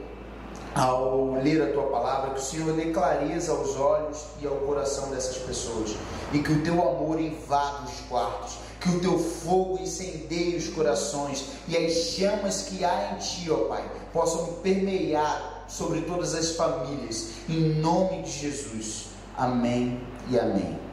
ao 0.74 1.34
ler 1.42 1.62
a 1.62 1.72
tua 1.72 1.84
palavra, 1.84 2.30
que 2.30 2.40
o 2.40 2.42
Senhor 2.42 2.72
dê 2.74 2.92
clareza 2.92 3.52
aos 3.52 3.76
olhos 3.76 4.24
e 4.40 4.46
ao 4.46 4.56
coração 4.56 5.11
dessas 5.11 5.38
pessoas, 5.38 5.96
e 6.32 6.38
que 6.38 6.52
o 6.52 6.62
teu 6.62 6.74
amor 6.74 7.20
invada 7.20 7.84
os 7.84 8.00
quartos, 8.08 8.58
que 8.80 8.88
o 8.88 9.00
teu 9.00 9.18
fogo 9.18 9.78
incendeie 9.80 10.56
os 10.56 10.68
corações 10.68 11.46
e 11.66 11.76
as 11.76 11.92
chamas 11.92 12.62
que 12.62 12.84
há 12.84 13.12
em 13.12 13.18
ti, 13.18 13.50
ó 13.50 13.68
Pai, 13.68 13.84
possam 14.12 14.46
permear 14.62 15.64
sobre 15.68 16.02
todas 16.02 16.34
as 16.34 16.52
famílias, 16.52 17.30
em 17.48 17.74
nome 17.80 18.22
de 18.22 18.30
Jesus. 18.30 19.06
Amém 19.37 20.00
e 20.30 20.38
amém. 20.38 20.88